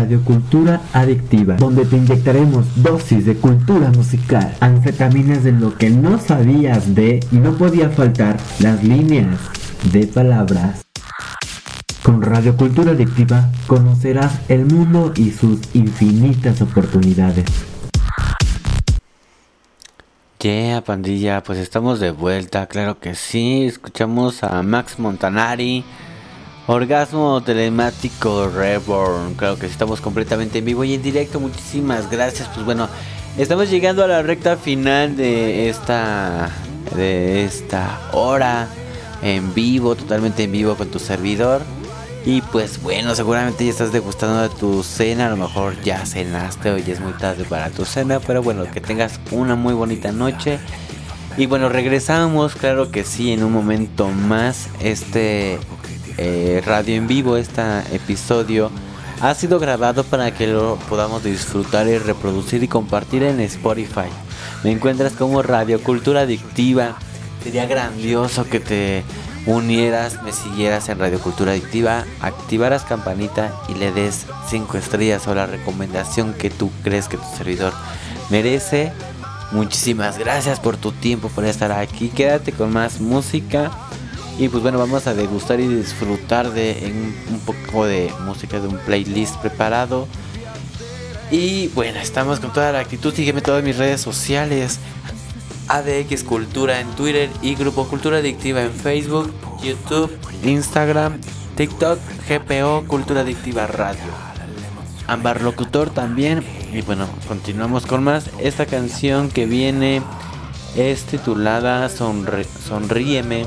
Bienvenidos 0.07 0.23
a 0.23 0.25
Radio 0.25 0.25
Cultura 0.25 0.81
Adictiva, 0.93 1.57
donde 1.57 1.85
te 1.85 1.97
inyectaremos 1.97 2.67
dosis 2.83 3.27
de 3.27 3.37
cultura 3.37 3.91
musical, 3.91 4.57
anfetaminas 4.61 5.43
de 5.43 5.53
lo 5.53 5.77
que 5.77 5.91
no 5.91 6.19
sabías 6.19 6.95
de 6.95 7.21
y 7.33 7.37
no 7.37 7.57
podía 7.57 7.91
faltar 7.91 8.37
las 8.61 8.83
líneas 8.85 9.39
de 9.93 10.07
palabras. 10.07 10.85
Con 12.03 12.23
Radio 12.23 12.57
Cultura 12.57 12.93
Adictiva 12.93 13.51
conocerás 13.67 14.39
el 14.49 14.67
mundo 14.67 15.13
y 15.17 15.31
sus 15.31 15.61
infinitas 15.75 16.63
oportunidades. 16.63 17.47
Yeah, 20.41 20.81
pandilla, 20.83 21.43
pues 21.43 21.59
estamos 21.59 21.99
de 21.99 22.13
vuelta, 22.13 22.67
claro 22.69 23.01
que 23.01 23.17
sí. 23.17 23.65
Escuchamos 23.67 24.45
a 24.45 24.63
Max 24.63 25.01
Montanari, 25.01 25.85
Orgasmo 26.69 27.41
Telemático 27.43 28.49
Reborn. 28.49 29.35
Claro 29.35 29.57
que 29.57 29.67
estamos 29.67 30.01
completamente 30.01 30.59
en 30.59 30.65
vivo 30.65 30.83
y 30.83 30.95
en 30.95 31.03
directo. 31.03 31.39
Muchísimas 31.39 32.11
gracias. 32.11 32.49
Pues 32.49 32.67
bueno, 32.67 32.89
estamos 33.39 33.71
llegando 33.71 34.03
a 34.03 34.09
la 34.09 34.23
recta 34.23 34.57
final 34.57 35.17
de 35.17 35.69
esta 35.69 36.51
de 36.97 37.45
esta 37.45 38.01
hora 38.13 38.69
en 39.23 39.55
vivo, 39.55 39.95
totalmente 39.95 40.43
en 40.43 40.53
vivo 40.53 40.75
con 40.75 40.89
tu 40.89 40.99
servidor. 40.99 41.63
Y 42.25 42.41
pues 42.41 42.83
bueno, 42.83 43.15
seguramente 43.15 43.65
ya 43.65 43.71
estás 43.71 43.93
degustando 43.93 44.43
de 44.43 44.49
tu 44.49 44.83
cena, 44.83 45.27
a 45.27 45.31
lo 45.31 45.37
mejor 45.37 45.81
ya 45.83 46.05
cenaste 46.05 46.73
o 46.73 46.79
ya 46.79 46.95
es 46.95 47.01
muy 47.01 47.13
tarde 47.13 47.45
para 47.45 47.71
tu 47.71 47.85
cena, 47.85 48.19
pero 48.19 48.43
bueno, 48.43 48.65
que 48.69 48.81
tengas 48.81 49.21
una 49.31 49.55
muy 49.55 49.75
bonita 49.75 50.11
noche. 50.11 50.59
Y 51.37 51.47
bueno, 51.47 51.69
regresamos, 51.69 52.57
claro 52.57 52.91
que 52.91 53.05
sí, 53.05 53.33
en 53.33 53.45
un 53.45 53.53
momento 53.53 54.09
más. 54.09 54.69
Este 54.81 55.61
eh, 56.19 56.63
radio 56.65 56.95
en 56.95 57.07
vivo, 57.07 57.37
este 57.37 57.63
episodio 57.93 58.71
ha 59.21 59.35
sido 59.35 59.59
grabado 59.59 60.05
para 60.05 60.33
que 60.33 60.47
lo 60.47 60.77
podamos 60.89 61.25
disfrutar 61.25 61.87
y 61.89 61.99
reproducir 61.99 62.63
y 62.63 62.69
compartir 62.69 63.23
en 63.23 63.41
Spotify. 63.41 64.09
Me 64.63 64.73
encuentras 64.73 65.13
como 65.13 65.43
Radio 65.43 65.83
Cultura 65.83 66.23
Adictiva. 66.23 66.97
Sería 67.43 67.67
grandioso 67.67 68.45
que 68.45 68.61
te 68.61 69.05
unieras, 69.47 70.23
me 70.23 70.33
siguieras 70.33 70.89
en 70.89 70.99
Radio 70.99 71.21
Cultura 71.21 71.53
Adictiva, 71.53 72.05
activaras 72.21 72.85
campanita 72.85 73.55
y 73.69 73.75
le 73.75 73.93
des 73.93 74.27
5 74.49 74.77
estrellas 74.77 75.27
o 75.29 75.35
la 75.35 75.47
recomendación 75.47 76.35
que 76.35 76.51
tú 76.51 76.71
crees 76.83 77.09
que 77.09 77.17
tu 77.17 77.37
servidor 77.37 77.73
merece. 78.31 78.93
Muchísimas 79.53 80.19
gracias 80.19 80.59
por 80.59 80.77
tu 80.77 80.91
tiempo, 80.91 81.29
por 81.29 81.45
estar 81.45 81.71
aquí. 81.71 82.09
Quédate 82.09 82.53
con 82.53 82.73
más 82.73 83.01
música. 83.01 83.71
Y 84.39 84.49
pues 84.49 84.63
bueno, 84.63 84.79
vamos 84.79 85.07
a 85.07 85.15
degustar 85.15 85.61
y 85.61 85.67
disfrutar 85.67 86.53
de 86.53 86.93
un 87.31 87.41
poco 87.41 87.87
de 87.87 88.13
música 88.27 88.61
de 88.61 88.69
un 88.69 88.77
playlist 88.79 89.37
preparado. 89.37 90.07
Y 91.31 91.69
bueno, 91.69 91.99
estamos 91.99 92.39
con 92.39 92.53
toda 92.53 92.71
la 92.73 92.81
actitud. 92.81 93.15
Sígueme 93.15 93.41
todas 93.41 93.65
mis 93.65 93.79
redes 93.79 94.01
sociales. 94.01 94.79
ADX 95.69 96.23
Cultura 96.23 96.81
en 96.81 96.89
Twitter 96.91 97.31
y 97.43 97.55
Grupo 97.55 97.89
Cultura 97.89 98.19
Adictiva 98.19 98.63
en 98.63 98.73
Facebook, 98.73 99.33
YouTube, 99.63 100.17
Instagram, 100.45 101.19
TikTok, 101.57 101.99
GPO 102.29 102.85
Cultura 102.87 103.23
Adictiva 103.23 103.67
Radio. 103.67 104.13
Ambar 105.07 105.41
Locutor 105.41 105.91
también. 105.91 106.45
Y 106.73 106.83
bueno, 106.83 107.09
continuamos 107.27 107.87
con 107.87 108.05
más. 108.05 108.31
Esta 108.39 108.67
canción 108.67 109.31
que 109.31 109.47
viene 109.47 110.03
es 110.77 111.05
titulada 111.05 111.89
Sonríeme 111.89 113.47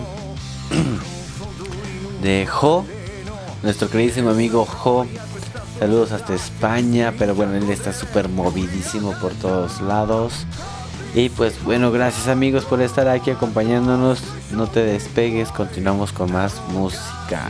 de 2.22 2.46
Jo, 2.46 2.86
nuestro 3.64 3.90
queridísimo 3.90 4.30
amigo 4.30 4.66
Jo. 4.66 5.06
Saludos 5.80 6.12
hasta 6.12 6.34
España, 6.34 7.14
pero 7.18 7.36
bueno, 7.36 7.56
él 7.56 7.70
está 7.70 7.94
súper 7.94 8.28
movidísimo 8.28 9.14
por 9.22 9.32
todos 9.34 9.80
lados. 9.82 10.46
Y 11.16 11.30
pues 11.30 11.64
bueno, 11.64 11.92
gracias 11.92 12.28
amigos 12.28 12.66
por 12.66 12.82
estar 12.82 13.08
aquí 13.08 13.32
acompañándonos. 13.32 14.22
No 14.52 14.68
te 14.68 14.84
despegues, 14.84 15.50
continuamos 15.50 16.12
con 16.12 16.32
más 16.34 16.62
música. 16.74 17.48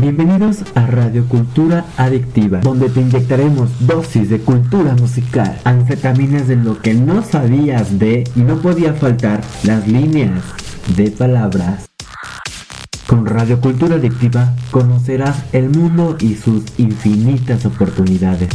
Bienvenidos 0.00 0.58
a 0.74 0.86
Radio 0.86 1.26
Cultura 1.26 1.84
Adictiva, 1.96 2.58
donde 2.58 2.90
te 2.90 3.00
inyectaremos 3.00 3.70
dosis 3.80 4.28
de 4.28 4.40
cultura 4.40 4.94
musical, 4.94 5.58
anfetaminas 5.64 6.48
de 6.48 6.56
lo 6.56 6.80
que 6.82 6.92
no 6.92 7.24
sabías 7.24 7.98
de 7.98 8.24
y 8.36 8.40
no 8.40 8.56
podía 8.56 8.92
faltar 8.92 9.40
las 9.62 9.88
líneas 9.88 10.42
de 10.94 11.10
palabras. 11.10 11.88
Con 13.06 13.26
Radio 13.26 13.60
Cultura 13.60 13.96
Adictiva 13.96 14.54
conocerás 14.70 15.44
el 15.52 15.70
mundo 15.70 16.16
y 16.20 16.34
sus 16.34 16.64
infinitas 16.78 17.64
oportunidades. 17.66 18.50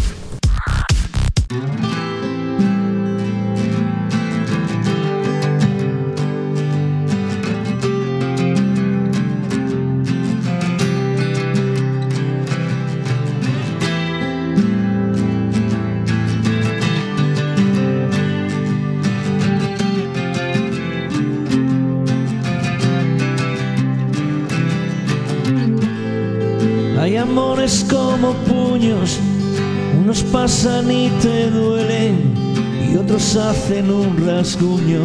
Hacen 33.36 33.90
un 33.90 34.28
rasguño. 34.28 35.00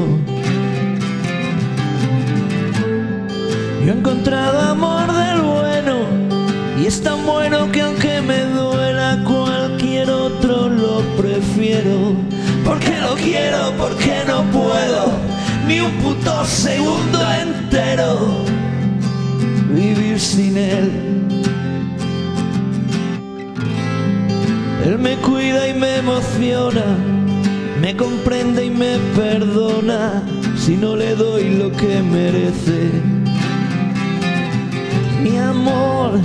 Yo 3.84 3.92
he 3.92 3.96
encontrado 3.96 4.58
amor 4.58 5.12
del 5.12 5.40
bueno 5.42 5.96
y 6.80 6.86
es 6.86 7.02
tan 7.02 7.24
bueno 7.24 7.70
que 7.70 7.82
aunque 7.82 8.20
me 8.22 8.44
duela 8.46 9.22
cualquier 9.24 10.10
otro 10.10 10.68
lo 10.68 11.00
prefiero. 11.16 12.16
Porque 12.64 12.98
lo 13.00 13.14
quiero, 13.14 13.72
porque 13.78 14.14
no 14.26 14.42
puedo 14.50 15.12
ni 15.68 15.80
un 15.80 15.92
puto 16.02 16.44
segundo 16.44 17.18
entero 17.32 18.44
vivir 19.72 20.18
sin 20.18 20.56
él. 20.56 20.90
Él 24.84 24.98
me 24.98 25.16
cuida 25.16 25.68
y 25.68 25.74
me 25.74 25.96
emociona, 25.96 26.84
me 27.86 27.96
comprende 27.96 28.64
y 28.64 28.70
me 28.70 28.98
perdona 29.14 30.20
si 30.58 30.74
no 30.74 30.96
le 30.96 31.14
doy 31.14 31.50
lo 31.50 31.70
que 31.70 32.02
merece. 32.02 32.90
Mi 35.22 35.38
amor 35.38 36.18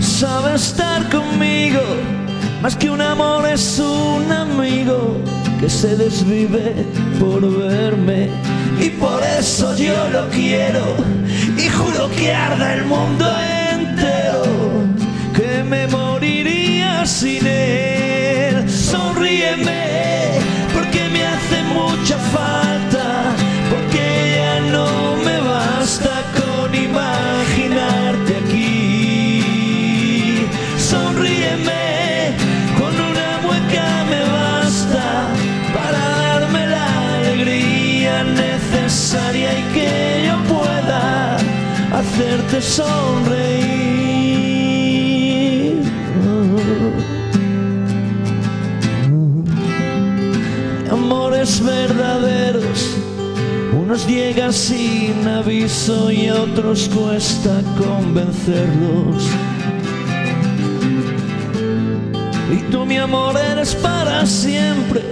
sabe 0.00 0.54
estar 0.54 1.08
conmigo, 1.08 1.80
más 2.60 2.76
que 2.76 2.90
un 2.90 3.00
amor 3.00 3.48
es 3.48 3.78
un 3.78 4.30
amigo 4.30 5.16
que 5.60 5.70
se 5.70 5.96
desvive 5.96 6.84
por 7.18 7.40
verme 7.40 8.28
y 8.78 8.90
por 8.90 9.22
eso 9.38 9.74
yo 9.74 9.96
lo 10.10 10.28
quiero 10.28 10.84
y 11.56 11.70
juro 11.70 12.10
que 12.10 12.34
arda 12.34 12.74
el 12.74 12.84
mundo 12.84 13.26
entero 13.72 14.42
que 15.34 15.64
me 15.64 15.86
moriría 15.86 17.06
sin 17.06 17.46
él. 17.46 18.68
Sonríeme, 18.68 20.21
hace 21.52 21.62
mucha 21.64 22.18
falta, 22.18 23.34
porque 23.70 24.36
ya 24.36 24.60
no 24.70 25.16
me 25.16 25.40
basta 25.40 26.22
con 26.38 26.74
imaginarte 26.74 28.36
aquí. 28.44 29.42
Sonríeme, 30.78 32.34
con 32.78 32.94
una 32.94 33.38
mueca 33.42 34.04
me 34.10 34.22
basta 34.38 35.04
para 35.74 35.98
darme 35.98 36.66
la 36.66 37.16
alegría 37.16 38.24
necesaria 38.24 39.58
y 39.58 39.62
que 39.74 40.24
yo 40.26 40.36
pueda 40.54 41.36
hacerte 41.98 42.60
sonreír. 42.62 44.11
Unos 53.92 54.06
llegan 54.06 54.54
sin 54.54 55.28
aviso 55.28 56.10
y 56.10 56.30
otros 56.30 56.88
cuesta 56.94 57.60
convencerlos. 57.76 59.22
Y 62.50 62.70
tú 62.70 62.86
mi 62.86 62.96
amor 62.96 63.36
eres 63.36 63.74
para 63.74 64.24
siempre 64.24 65.02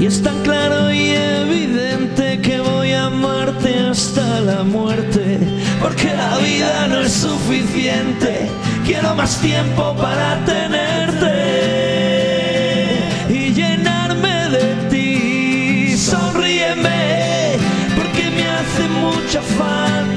y 0.00 0.06
es 0.06 0.20
tan 0.24 0.42
claro 0.42 0.92
y 0.92 1.10
evidente 1.10 2.40
que 2.40 2.58
voy 2.58 2.90
a 2.94 3.06
amarte 3.06 3.78
hasta 3.78 4.40
la 4.40 4.64
muerte, 4.64 5.38
porque 5.80 6.12
la 6.12 6.36
vida 6.38 6.88
no 6.88 7.02
es 7.02 7.12
suficiente 7.12 8.48
Quiero 8.84 9.14
más 9.14 9.40
tiempo 9.40 9.94
para 9.96 10.44
tenerte 10.44 11.55
such 19.26 19.34
a 19.34 19.42
fun. 19.42 20.15